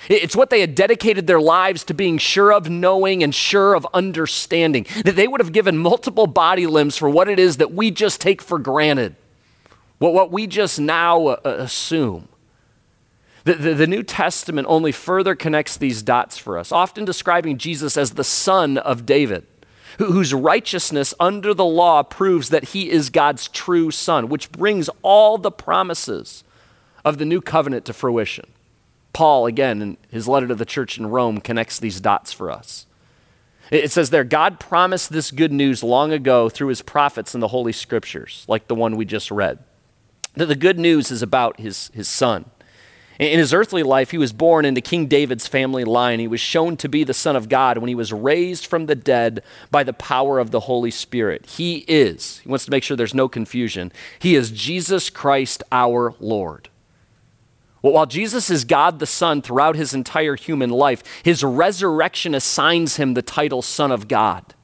It's 0.09 0.35
what 0.35 0.49
they 0.49 0.59
had 0.59 0.75
dedicated 0.75 1.27
their 1.27 1.39
lives 1.39 1.83
to 1.85 1.93
being 1.93 2.17
sure 2.17 2.51
of 2.51 2.69
knowing 2.69 3.23
and 3.23 3.33
sure 3.33 3.73
of 3.73 3.87
understanding. 3.93 4.85
That 5.05 5.15
they 5.15 5.27
would 5.27 5.39
have 5.39 5.53
given 5.53 5.77
multiple 5.77 6.27
body 6.27 6.67
limbs 6.67 6.97
for 6.97 7.09
what 7.09 7.29
it 7.29 7.39
is 7.39 7.57
that 7.57 7.73
we 7.73 7.89
just 7.89 8.19
take 8.19 8.41
for 8.41 8.59
granted, 8.59 9.15
what, 9.99 10.13
what 10.13 10.31
we 10.31 10.47
just 10.47 10.79
now 10.79 11.27
uh, 11.27 11.39
assume. 11.43 12.27
The, 13.45 13.53
the, 13.55 13.73
the, 13.73 13.87
New 13.87 14.03
Testament 14.03 14.67
only 14.69 14.93
further 14.93 15.35
connects 15.35 15.75
these 15.75 16.01
dots 16.01 16.37
for 16.37 16.57
us, 16.57 16.71
often 16.71 17.03
describing 17.03 17.57
Jesus 17.57 17.97
as 17.97 18.11
the 18.11 18.23
son 18.23 18.77
of 18.77 19.05
David, 19.05 19.45
whose 19.97 20.33
righteousness 20.33 21.13
under 21.19 21.53
the 21.53 21.65
law 21.65 22.03
proves 22.03 22.49
that 22.49 22.69
he 22.69 22.89
is 22.89 23.09
God's 23.09 23.47
true 23.47 23.91
son, 23.91 24.29
which 24.29 24.51
brings 24.51 24.89
all 25.01 25.37
the 25.37 25.51
promises 25.51 26.43
of 27.05 27.17
the 27.17 27.25
new 27.25 27.41
covenant 27.41 27.85
to 27.85 27.93
fruition. 27.93 28.45
Paul, 29.13 29.45
again, 29.45 29.81
in 29.81 29.97
his 30.09 30.27
letter 30.27 30.47
to 30.47 30.55
the 30.55 30.65
church 30.65 30.97
in 30.97 31.07
Rome, 31.07 31.39
connects 31.39 31.79
these 31.79 32.01
dots 32.01 32.33
for 32.33 32.49
us. 32.49 32.87
It 33.71 33.91
says 33.91 34.09
there, 34.09 34.23
God 34.23 34.59
promised 34.59 35.11
this 35.11 35.31
good 35.31 35.51
news 35.51 35.83
long 35.83 36.11
ago 36.11 36.49
through 36.49 36.67
his 36.67 36.81
prophets 36.81 37.33
in 37.33 37.39
the 37.39 37.47
Holy 37.47 37.71
Scriptures, 37.71 38.45
like 38.47 38.67
the 38.67 38.75
one 38.75 38.95
we 38.95 39.05
just 39.05 39.31
read. 39.31 39.59
That 40.35 40.47
the 40.47 40.55
good 40.55 40.79
news 40.79 41.11
is 41.11 41.21
about 41.21 41.59
his, 41.59 41.89
his 41.93 42.07
son. 42.07 42.45
In 43.19 43.37
his 43.37 43.53
earthly 43.53 43.83
life, 43.83 44.11
he 44.11 44.17
was 44.17 44.33
born 44.33 44.65
into 44.65 44.81
King 44.81 45.07
David's 45.07 45.47
family 45.47 45.83
line. 45.83 46.19
He 46.19 46.27
was 46.27 46.39
shown 46.39 46.77
to 46.77 46.89
be 46.89 47.03
the 47.03 47.13
Son 47.13 47.35
of 47.35 47.47
God 47.47 47.77
when 47.77 47.87
he 47.87 47.95
was 47.95 48.11
raised 48.11 48.65
from 48.65 48.87
the 48.87 48.95
dead 48.95 49.43
by 49.69 49.83
the 49.83 49.93
power 49.93 50.39
of 50.39 50.51
the 50.51 50.61
Holy 50.61 50.91
Spirit. 50.91 51.45
He 51.45 51.85
is, 51.87 52.39
he 52.39 52.49
wants 52.49 52.65
to 52.65 52.71
make 52.71 52.83
sure 52.83 52.97
there's 52.97 53.13
no 53.13 53.29
confusion, 53.29 53.91
he 54.17 54.35
is 54.35 54.51
Jesus 54.51 55.09
Christ 55.09 55.61
our 55.71 56.15
Lord. 56.19 56.69
Well, 57.83 57.93
while 57.93 58.05
Jesus 58.05 58.49
is 58.49 58.63
God 58.63 58.99
the 58.99 59.05
Son 59.05 59.41
throughout 59.41 59.75
his 59.75 59.93
entire 59.93 60.35
human 60.35 60.69
life, 60.69 61.03
his 61.21 61.43
resurrection 61.43 62.33
assigns 62.33 62.95
him 62.95 63.13
the 63.13 63.21
title 63.21 63.61
Son 63.61 63.91
of 63.91 64.07
God. 64.07 64.55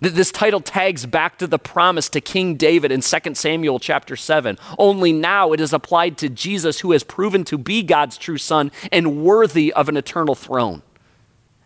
This 0.00 0.30
title 0.30 0.60
tags 0.60 1.06
back 1.06 1.38
to 1.38 1.46
the 1.46 1.58
promise 1.58 2.08
to 2.10 2.20
King 2.20 2.56
David 2.56 2.92
in 2.92 3.00
2 3.00 3.34
Samuel 3.34 3.78
chapter 3.78 4.16
7. 4.16 4.58
Only 4.78 5.12
now 5.12 5.52
it 5.52 5.60
is 5.60 5.72
applied 5.72 6.18
to 6.18 6.28
Jesus, 6.28 6.80
who 6.80 6.92
has 6.92 7.02
proven 7.02 7.44
to 7.44 7.56
be 7.56 7.82
God's 7.82 8.18
true 8.18 8.38
Son 8.38 8.70
and 8.92 9.24
worthy 9.24 9.72
of 9.72 9.88
an 9.88 9.96
eternal 9.96 10.34
throne. 10.34 10.82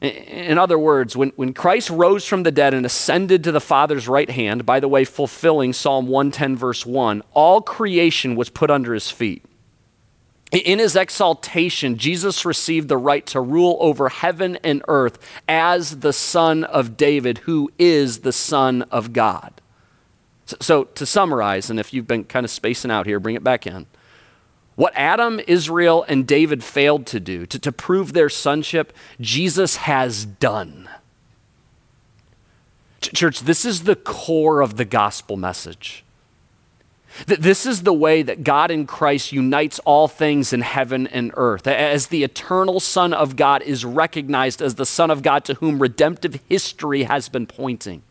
In 0.00 0.56
other 0.56 0.78
words, 0.78 1.14
when, 1.14 1.30
when 1.36 1.52
Christ 1.52 1.90
rose 1.90 2.24
from 2.24 2.44
the 2.44 2.50
dead 2.50 2.72
and 2.72 2.86
ascended 2.86 3.44
to 3.44 3.52
the 3.52 3.60
Father's 3.60 4.08
right 4.08 4.30
hand, 4.30 4.64
by 4.64 4.80
the 4.80 4.88
way, 4.88 5.04
fulfilling 5.04 5.74
Psalm 5.74 6.06
110, 6.06 6.56
verse 6.56 6.86
1, 6.86 7.22
all 7.32 7.60
creation 7.60 8.34
was 8.34 8.48
put 8.48 8.70
under 8.70 8.94
his 8.94 9.10
feet. 9.10 9.44
In 10.52 10.80
his 10.80 10.96
exaltation, 10.96 11.96
Jesus 11.96 12.44
received 12.44 12.88
the 12.88 12.96
right 12.96 13.24
to 13.26 13.40
rule 13.40 13.76
over 13.80 14.08
heaven 14.08 14.56
and 14.64 14.82
earth 14.88 15.18
as 15.48 16.00
the 16.00 16.12
Son 16.12 16.64
of 16.64 16.96
David, 16.96 17.38
who 17.38 17.70
is 17.78 18.20
the 18.20 18.32
Son 18.32 18.82
of 18.90 19.12
God. 19.12 19.60
So, 20.58 20.84
to 20.84 21.06
summarize, 21.06 21.70
and 21.70 21.78
if 21.78 21.94
you've 21.94 22.08
been 22.08 22.24
kind 22.24 22.44
of 22.44 22.50
spacing 22.50 22.90
out 22.90 23.06
here, 23.06 23.20
bring 23.20 23.36
it 23.36 23.44
back 23.44 23.64
in. 23.64 23.86
What 24.74 24.92
Adam, 24.96 25.40
Israel, 25.46 26.04
and 26.08 26.26
David 26.26 26.64
failed 26.64 27.06
to 27.08 27.20
do 27.20 27.46
to, 27.46 27.58
to 27.58 27.70
prove 27.70 28.12
their 28.12 28.28
sonship, 28.28 28.92
Jesus 29.20 29.76
has 29.76 30.24
done. 30.24 30.88
Church, 33.00 33.40
this 33.40 33.64
is 33.64 33.84
the 33.84 33.94
core 33.94 34.60
of 34.60 34.76
the 34.76 34.84
gospel 34.84 35.36
message. 35.36 36.04
That 37.26 37.42
this 37.42 37.66
is 37.66 37.82
the 37.82 37.92
way 37.92 38.22
that 38.22 38.44
God 38.44 38.70
in 38.70 38.86
Christ 38.86 39.32
unites 39.32 39.78
all 39.80 40.08
things 40.08 40.52
in 40.52 40.60
heaven 40.60 41.06
and 41.08 41.32
earth, 41.34 41.66
as 41.66 42.06
the 42.06 42.24
eternal 42.24 42.80
Son 42.80 43.12
of 43.12 43.36
God 43.36 43.62
is 43.62 43.84
recognized 43.84 44.62
as 44.62 44.76
the 44.76 44.86
Son 44.86 45.10
of 45.10 45.22
God 45.22 45.44
to 45.46 45.54
whom 45.54 45.80
redemptive 45.80 46.40
history 46.48 47.04
has 47.04 47.28
been 47.28 47.46
pointing. 47.46 48.02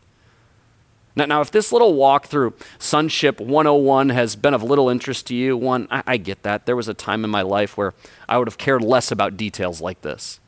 Now, 1.16 1.24
now 1.26 1.40
if 1.40 1.50
this 1.50 1.72
little 1.72 1.94
walk 1.94 2.26
through 2.26 2.54
Sonship 2.78 3.40
101 3.40 4.10
has 4.10 4.36
been 4.36 4.54
of 4.54 4.62
little 4.62 4.88
interest 4.88 5.26
to 5.28 5.34
you, 5.34 5.56
one, 5.56 5.88
I, 5.90 6.02
I 6.06 6.16
get 6.16 6.42
that. 6.42 6.66
There 6.66 6.76
was 6.76 6.88
a 6.88 6.94
time 6.94 7.24
in 7.24 7.30
my 7.30 7.42
life 7.42 7.76
where 7.76 7.94
I 8.28 8.38
would 8.38 8.48
have 8.48 8.58
cared 8.58 8.82
less 8.82 9.10
about 9.10 9.36
details 9.36 9.80
like 9.80 10.02
this. 10.02 10.40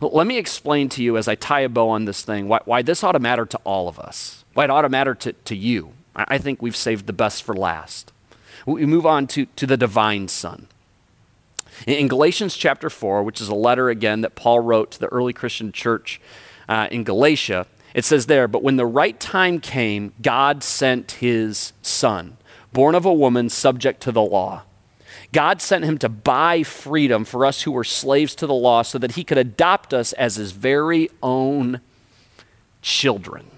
Let 0.00 0.26
me 0.26 0.36
explain 0.36 0.88
to 0.90 1.02
you 1.02 1.16
as 1.16 1.28
I 1.28 1.34
tie 1.34 1.60
a 1.60 1.68
bow 1.68 1.88
on 1.88 2.04
this 2.04 2.22
thing 2.22 2.46
why, 2.46 2.60
why 2.64 2.82
this 2.82 3.02
ought 3.02 3.12
to 3.12 3.18
matter 3.18 3.46
to 3.46 3.58
all 3.64 3.88
of 3.88 3.98
us, 3.98 4.44
why 4.54 4.64
it 4.64 4.70
ought 4.70 4.82
to 4.82 4.88
matter 4.88 5.14
to, 5.14 5.32
to 5.32 5.56
you. 5.56 5.94
I 6.14 6.38
think 6.38 6.60
we've 6.60 6.76
saved 6.76 7.06
the 7.06 7.12
best 7.12 7.42
for 7.42 7.54
last. 7.54 8.12
We 8.66 8.86
move 8.86 9.06
on 9.06 9.26
to, 9.28 9.46
to 9.46 9.66
the 9.66 9.76
divine 9.76 10.28
Son. 10.28 10.66
In 11.86 12.08
Galatians 12.08 12.56
chapter 12.56 12.90
4, 12.90 13.22
which 13.22 13.40
is 13.40 13.48
a 13.48 13.54
letter 13.54 13.88
again 13.88 14.20
that 14.22 14.34
Paul 14.34 14.60
wrote 14.60 14.90
to 14.92 14.98
the 14.98 15.06
early 15.06 15.32
Christian 15.32 15.70
church 15.70 16.20
uh, 16.68 16.88
in 16.90 17.04
Galatia, 17.04 17.66
it 17.94 18.04
says 18.04 18.26
there, 18.26 18.48
But 18.48 18.62
when 18.62 18.76
the 18.76 18.86
right 18.86 19.18
time 19.18 19.60
came, 19.60 20.12
God 20.20 20.62
sent 20.62 21.12
his 21.12 21.72
Son, 21.82 22.36
born 22.72 22.94
of 22.94 23.04
a 23.04 23.12
woman 23.12 23.48
subject 23.48 24.02
to 24.02 24.12
the 24.12 24.22
law. 24.22 24.62
God 25.32 25.60
sent 25.60 25.84
him 25.84 25.98
to 25.98 26.08
buy 26.08 26.62
freedom 26.62 27.24
for 27.24 27.44
us 27.44 27.62
who 27.62 27.72
were 27.72 27.84
slaves 27.84 28.34
to 28.36 28.46
the 28.46 28.54
law 28.54 28.82
so 28.82 28.98
that 28.98 29.12
he 29.12 29.24
could 29.24 29.38
adopt 29.38 29.92
us 29.92 30.12
as 30.14 30.36
his 30.36 30.52
very 30.52 31.10
own 31.22 31.80
children. 32.82 33.50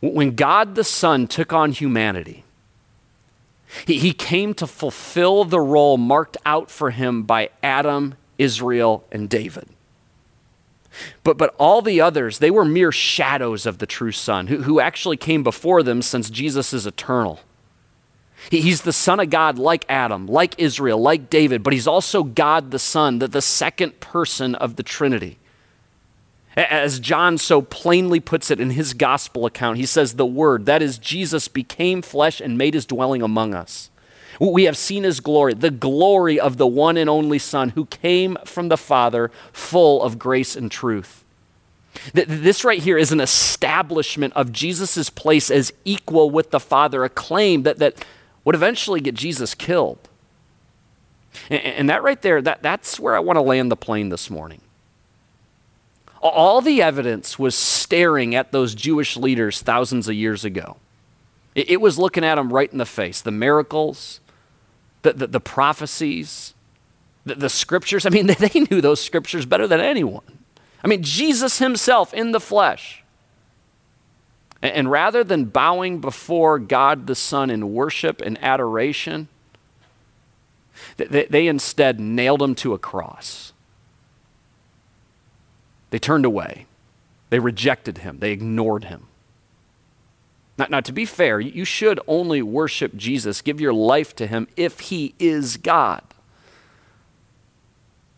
When 0.00 0.34
God 0.34 0.74
the 0.74 0.84
Son 0.84 1.26
took 1.26 1.52
on 1.52 1.72
humanity, 1.72 2.44
he, 3.86 3.98
he 3.98 4.12
came 4.12 4.54
to 4.54 4.66
fulfill 4.66 5.44
the 5.44 5.60
role 5.60 5.98
marked 5.98 6.36
out 6.44 6.70
for 6.70 6.90
him 6.90 7.22
by 7.22 7.50
Adam, 7.62 8.14
Israel, 8.38 9.04
and 9.12 9.28
David. 9.28 9.68
But, 11.22 11.38
but 11.38 11.54
all 11.58 11.82
the 11.82 12.00
others, 12.00 12.38
they 12.38 12.50
were 12.50 12.64
mere 12.64 12.90
shadows 12.90 13.66
of 13.66 13.78
the 13.78 13.86
true 13.86 14.12
Son, 14.12 14.48
who, 14.48 14.62
who 14.62 14.80
actually 14.80 15.16
came 15.16 15.42
before 15.42 15.82
them 15.82 16.02
since 16.02 16.30
Jesus 16.30 16.72
is 16.72 16.86
eternal. 16.86 17.40
He, 18.50 18.62
he's 18.62 18.82
the 18.82 18.92
Son 18.92 19.20
of 19.20 19.30
God, 19.30 19.58
like 19.58 19.84
Adam, 19.88 20.26
like 20.26 20.54
Israel, 20.58 21.00
like 21.00 21.30
David, 21.30 21.62
but 21.62 21.72
he's 21.72 21.86
also 21.86 22.24
God 22.24 22.70
the 22.70 22.78
Son, 22.78 23.18
the, 23.18 23.28
the 23.28 23.42
second 23.42 24.00
person 24.00 24.54
of 24.56 24.76
the 24.76 24.82
Trinity. 24.82 25.38
As 26.56 26.98
John 26.98 27.38
so 27.38 27.62
plainly 27.62 28.18
puts 28.18 28.50
it 28.50 28.60
in 28.60 28.70
his 28.70 28.92
gospel 28.92 29.46
account, 29.46 29.78
he 29.78 29.86
says, 29.86 30.14
The 30.14 30.26
Word, 30.26 30.66
that 30.66 30.82
is 30.82 30.98
Jesus, 30.98 31.46
became 31.46 32.02
flesh 32.02 32.40
and 32.40 32.58
made 32.58 32.74
his 32.74 32.86
dwelling 32.86 33.22
among 33.22 33.54
us. 33.54 33.90
We 34.40 34.64
have 34.64 34.76
seen 34.76 35.04
his 35.04 35.20
glory, 35.20 35.54
the 35.54 35.70
glory 35.70 36.40
of 36.40 36.56
the 36.56 36.66
one 36.66 36.96
and 36.96 37.10
only 37.10 37.38
Son 37.38 37.70
who 37.70 37.86
came 37.86 38.38
from 38.44 38.68
the 38.68 38.78
Father, 38.78 39.30
full 39.52 40.02
of 40.02 40.18
grace 40.18 40.56
and 40.56 40.70
truth. 40.70 41.24
This 42.14 42.64
right 42.64 42.82
here 42.82 42.96
is 42.96 43.12
an 43.12 43.20
establishment 43.20 44.32
of 44.34 44.52
Jesus' 44.52 45.10
place 45.10 45.50
as 45.50 45.72
equal 45.84 46.30
with 46.30 46.50
the 46.50 46.60
Father, 46.60 47.04
a 47.04 47.08
claim 47.08 47.64
that, 47.64 47.78
that 47.78 48.04
would 48.44 48.54
eventually 48.54 49.00
get 49.00 49.14
Jesus 49.14 49.54
killed. 49.54 49.98
And, 51.50 51.60
and 51.60 51.90
that 51.90 52.02
right 52.02 52.20
there, 52.22 52.40
that, 52.40 52.62
that's 52.62 52.98
where 52.98 53.14
I 53.14 53.20
want 53.20 53.36
to 53.36 53.42
land 53.42 53.70
the 53.70 53.76
plane 53.76 54.08
this 54.08 54.30
morning. 54.30 54.62
All 56.20 56.60
the 56.60 56.82
evidence 56.82 57.38
was 57.38 57.54
staring 57.54 58.34
at 58.34 58.52
those 58.52 58.74
Jewish 58.74 59.16
leaders 59.16 59.62
thousands 59.62 60.06
of 60.06 60.14
years 60.14 60.44
ago. 60.44 60.76
It, 61.54 61.80
was 61.80 61.98
looking 61.98 62.24
at 62.24 62.36
them 62.36 62.52
right 62.52 62.70
in 62.70 62.78
the 62.78 62.86
face. 62.86 63.22
The 63.22 63.32
miracles, 63.32 64.20
the, 65.02 65.14
the, 65.14 65.26
the 65.26 65.40
prophecies, 65.40 66.54
the, 67.24 67.34
the 67.34 67.48
scriptures. 67.48 68.06
I 68.06 68.10
mean, 68.10 68.26
they, 68.28 68.34
they 68.34 68.60
knew 68.70 68.80
those 68.80 69.02
scriptures 69.02 69.46
better 69.46 69.66
than 69.66 69.80
anyone. 69.80 70.22
I 70.84 70.88
mean, 70.88 71.02
Jesus 71.02 71.58
himself 71.58 72.14
in 72.14 72.32
the 72.32 72.40
flesh. 72.40 73.02
And, 74.62 74.72
and 74.72 74.90
rather 74.90 75.24
than 75.24 75.46
bowing 75.46 76.00
before 76.00 76.58
God 76.58 77.06
the 77.06 77.14
Son 77.14 77.50
in 77.50 77.72
worship 77.72 78.20
and 78.20 78.42
adoration, 78.42 79.28
they, 80.96 81.26
they 81.26 81.46
instead 81.46 81.98
nailed 81.98 82.42
him 82.42 82.54
to 82.56 82.74
a 82.74 82.78
cross. 82.78 83.49
They 85.90 85.98
turned 85.98 86.24
away. 86.24 86.66
They 87.30 87.38
rejected 87.38 87.98
him. 87.98 88.18
They 88.18 88.32
ignored 88.32 88.84
him. 88.84 89.06
Now, 90.58 90.66
now, 90.68 90.80
to 90.80 90.92
be 90.92 91.04
fair, 91.04 91.40
you 91.40 91.64
should 91.64 92.00
only 92.06 92.42
worship 92.42 92.94
Jesus, 92.96 93.40
give 93.40 93.60
your 93.60 93.72
life 93.72 94.14
to 94.16 94.26
him 94.26 94.46
if 94.56 94.80
he 94.80 95.14
is 95.18 95.56
God. 95.56 96.02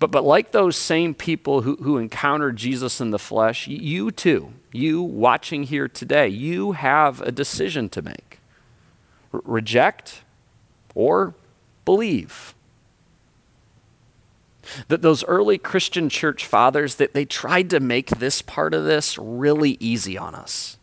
But, 0.01 0.11
but 0.11 0.25
like 0.25 0.51
those 0.51 0.77
same 0.77 1.15
people 1.15 1.63
who, 1.63 1.77
who 1.77 1.99
encountered 1.99 2.57
Jesus 2.57 3.01
in 3.01 3.13
the 3.13 3.19
flesh, 3.21 3.69
you 3.69 4.11
too, 4.11 4.53
you 4.73 5.01
watching 5.01 5.63
here 5.63 5.87
today, 5.87 6.27
you 6.27 6.73
have 6.73 7.21
a 7.21 7.31
decision 7.31 7.89
to 7.91 8.03
make 8.03 8.41
reject 9.33 10.23
or 10.95 11.35
believe. 11.85 12.55
That 14.89 15.03
those 15.03 15.25
early 15.25 15.59
Christian 15.59 16.09
church 16.09 16.47
fathers 16.47 16.97
that 16.97 17.15
they 17.15 17.25
tried 17.25 17.71
to 17.71 17.81
make 17.81 18.11
this 18.11 18.43
part 18.43 18.75
of 18.75 18.85
this 18.85 19.19
really 19.19 19.77
easy 19.81 20.17
on 20.17 20.35
us, 20.35 20.79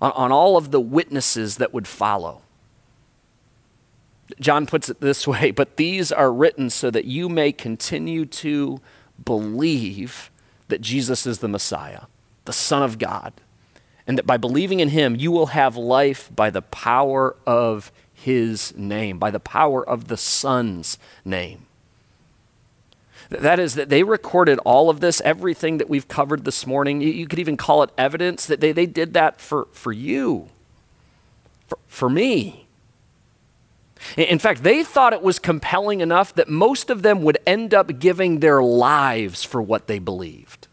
on, 0.00 0.12
on 0.12 0.32
all 0.32 0.56
of 0.56 0.70
the 0.70 0.80
witnesses 0.80 1.56
that 1.56 1.72
would 1.72 1.86
follow. 1.86 2.42
John 4.40 4.66
puts 4.66 4.88
it 4.88 5.00
this 5.00 5.26
way 5.26 5.50
But 5.56 5.76
these 5.76 6.12
are 6.12 6.32
written 6.32 6.70
so 6.70 6.90
that 6.90 7.04
you 7.04 7.28
may 7.28 7.52
continue 7.52 8.26
to 8.26 8.80
believe 9.24 10.30
that 10.68 10.80
Jesus 10.80 11.26
is 11.26 11.38
the 11.38 11.48
Messiah, 11.48 12.02
the 12.44 12.52
Son 12.52 12.82
of 12.82 12.98
God, 12.98 13.32
and 14.06 14.18
that 14.18 14.26
by 14.26 14.36
believing 14.36 14.80
in 14.80 14.90
him, 14.90 15.16
you 15.16 15.32
will 15.32 15.46
have 15.46 15.76
life 15.76 16.30
by 16.34 16.50
the 16.50 16.62
power 16.62 17.36
of 17.46 17.90
his 18.12 18.76
name, 18.76 19.18
by 19.18 19.30
the 19.30 19.40
power 19.40 19.86
of 19.86 20.08
the 20.08 20.16
Son's 20.16 20.98
name. 21.24 21.67
That 23.30 23.58
is, 23.58 23.74
that 23.74 23.90
they 23.90 24.02
recorded 24.02 24.58
all 24.60 24.88
of 24.88 25.00
this, 25.00 25.20
everything 25.20 25.78
that 25.78 25.88
we've 25.88 26.08
covered 26.08 26.44
this 26.44 26.66
morning. 26.66 27.00
You, 27.02 27.10
you 27.10 27.26
could 27.26 27.38
even 27.38 27.56
call 27.58 27.82
it 27.82 27.90
evidence 27.98 28.46
that 28.46 28.60
they, 28.60 28.72
they 28.72 28.86
did 28.86 29.12
that 29.14 29.40
for, 29.40 29.68
for 29.72 29.92
you, 29.92 30.48
for, 31.66 31.78
for 31.86 32.08
me. 32.08 32.66
In 34.16 34.38
fact, 34.38 34.62
they 34.62 34.82
thought 34.82 35.12
it 35.12 35.22
was 35.22 35.38
compelling 35.38 36.00
enough 36.00 36.34
that 36.34 36.48
most 36.48 36.88
of 36.88 37.02
them 37.02 37.22
would 37.22 37.36
end 37.46 37.74
up 37.74 37.98
giving 37.98 38.40
their 38.40 38.62
lives 38.62 39.44
for 39.44 39.60
what 39.60 39.88
they 39.88 39.98
believed. 39.98 40.68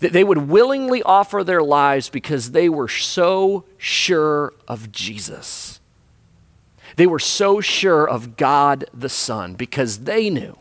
That 0.00 0.12
they 0.12 0.22
would 0.22 0.48
willingly 0.48 1.02
offer 1.02 1.42
their 1.42 1.62
lives 1.62 2.10
because 2.10 2.52
they 2.52 2.68
were 2.68 2.88
so 2.88 3.64
sure 3.76 4.52
of 4.68 4.92
Jesus. 4.92 5.80
They 6.94 7.06
were 7.06 7.18
so 7.18 7.60
sure 7.60 8.08
of 8.08 8.36
God 8.36 8.84
the 8.94 9.08
Son 9.08 9.54
because 9.54 10.00
they 10.00 10.30
knew 10.30 10.59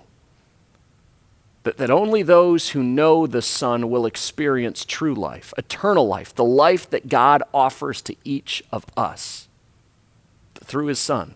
that, 1.63 1.77
that 1.77 1.91
only 1.91 2.23
those 2.23 2.69
who 2.69 2.81
know 2.81 3.27
the 3.27 3.41
Son 3.41 3.89
will 3.89 4.05
experience 4.05 4.85
true 4.85 5.13
life, 5.13 5.53
eternal 5.57 6.07
life, 6.07 6.33
the 6.33 6.43
life 6.43 6.89
that 6.89 7.09
God 7.09 7.43
offers 7.53 8.01
to 8.03 8.15
each 8.23 8.63
of 8.71 8.85
us 8.95 9.47
through 10.63 10.87
his 10.87 10.99
son. 10.99 11.35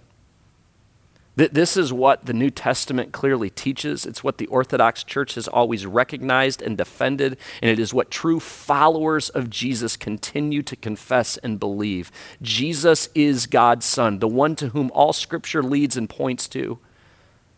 That 1.35 1.55
This 1.55 1.75
is 1.75 1.91
what 1.91 2.25
the 2.25 2.33
New 2.33 2.51
Testament 2.51 3.11
clearly 3.11 3.49
teaches. 3.49 4.05
It's 4.05 4.23
what 4.23 4.37
the 4.37 4.45
Orthodox 4.47 5.03
Church 5.03 5.33
has 5.33 5.47
always 5.47 5.85
recognized 5.85 6.61
and 6.61 6.77
defended, 6.77 7.37
and 7.61 7.71
it 7.71 7.79
is 7.79 7.93
what 7.93 8.11
true 8.11 8.39
followers 8.39 9.29
of 9.29 9.49
Jesus 9.49 9.97
continue 9.97 10.61
to 10.61 10.75
confess 10.75 11.37
and 11.37 11.59
believe. 11.59 12.11
Jesus 12.41 13.09
is 13.15 13.47
God's 13.47 13.87
Son, 13.87 14.19
the 14.19 14.27
one 14.27 14.55
to 14.57 14.69
whom 14.69 14.91
all 14.93 15.11
Scripture 15.11 15.63
leads 15.63 15.97
and 15.97 16.07
points 16.07 16.47
to, 16.49 16.77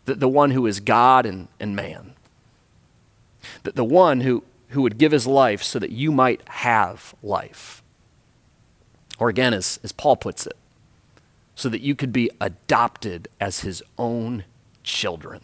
the, 0.06 0.14
the 0.14 0.28
one 0.28 0.52
who 0.52 0.66
is 0.66 0.80
God 0.80 1.26
and, 1.26 1.48
and 1.60 1.76
man, 1.76 2.15
the, 3.62 3.72
the 3.72 3.84
one 3.84 4.20
who, 4.20 4.42
who 4.68 4.82
would 4.82 4.98
give 4.98 5.12
his 5.12 5.26
life 5.26 5.62
so 5.62 5.78
that 5.78 5.90
you 5.90 6.10
might 6.12 6.46
have 6.48 7.14
life. 7.22 7.82
Or 9.18 9.28
again, 9.28 9.54
as, 9.54 9.80
as 9.82 9.92
Paul 9.92 10.16
puts 10.16 10.46
it, 10.46 10.56
so 11.54 11.68
that 11.68 11.80
you 11.80 11.94
could 11.94 12.12
be 12.12 12.30
adopted 12.40 13.28
as 13.40 13.60
his 13.60 13.82
own 13.96 14.44
children, 14.82 15.40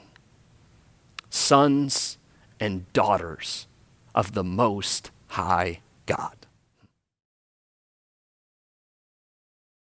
sons 1.31 2.19
and 2.61 2.91
daughters 2.93 3.67
of 4.15 4.33
the 4.33 4.45
Most 4.45 5.11
High 5.29 5.81
God. 6.07 6.42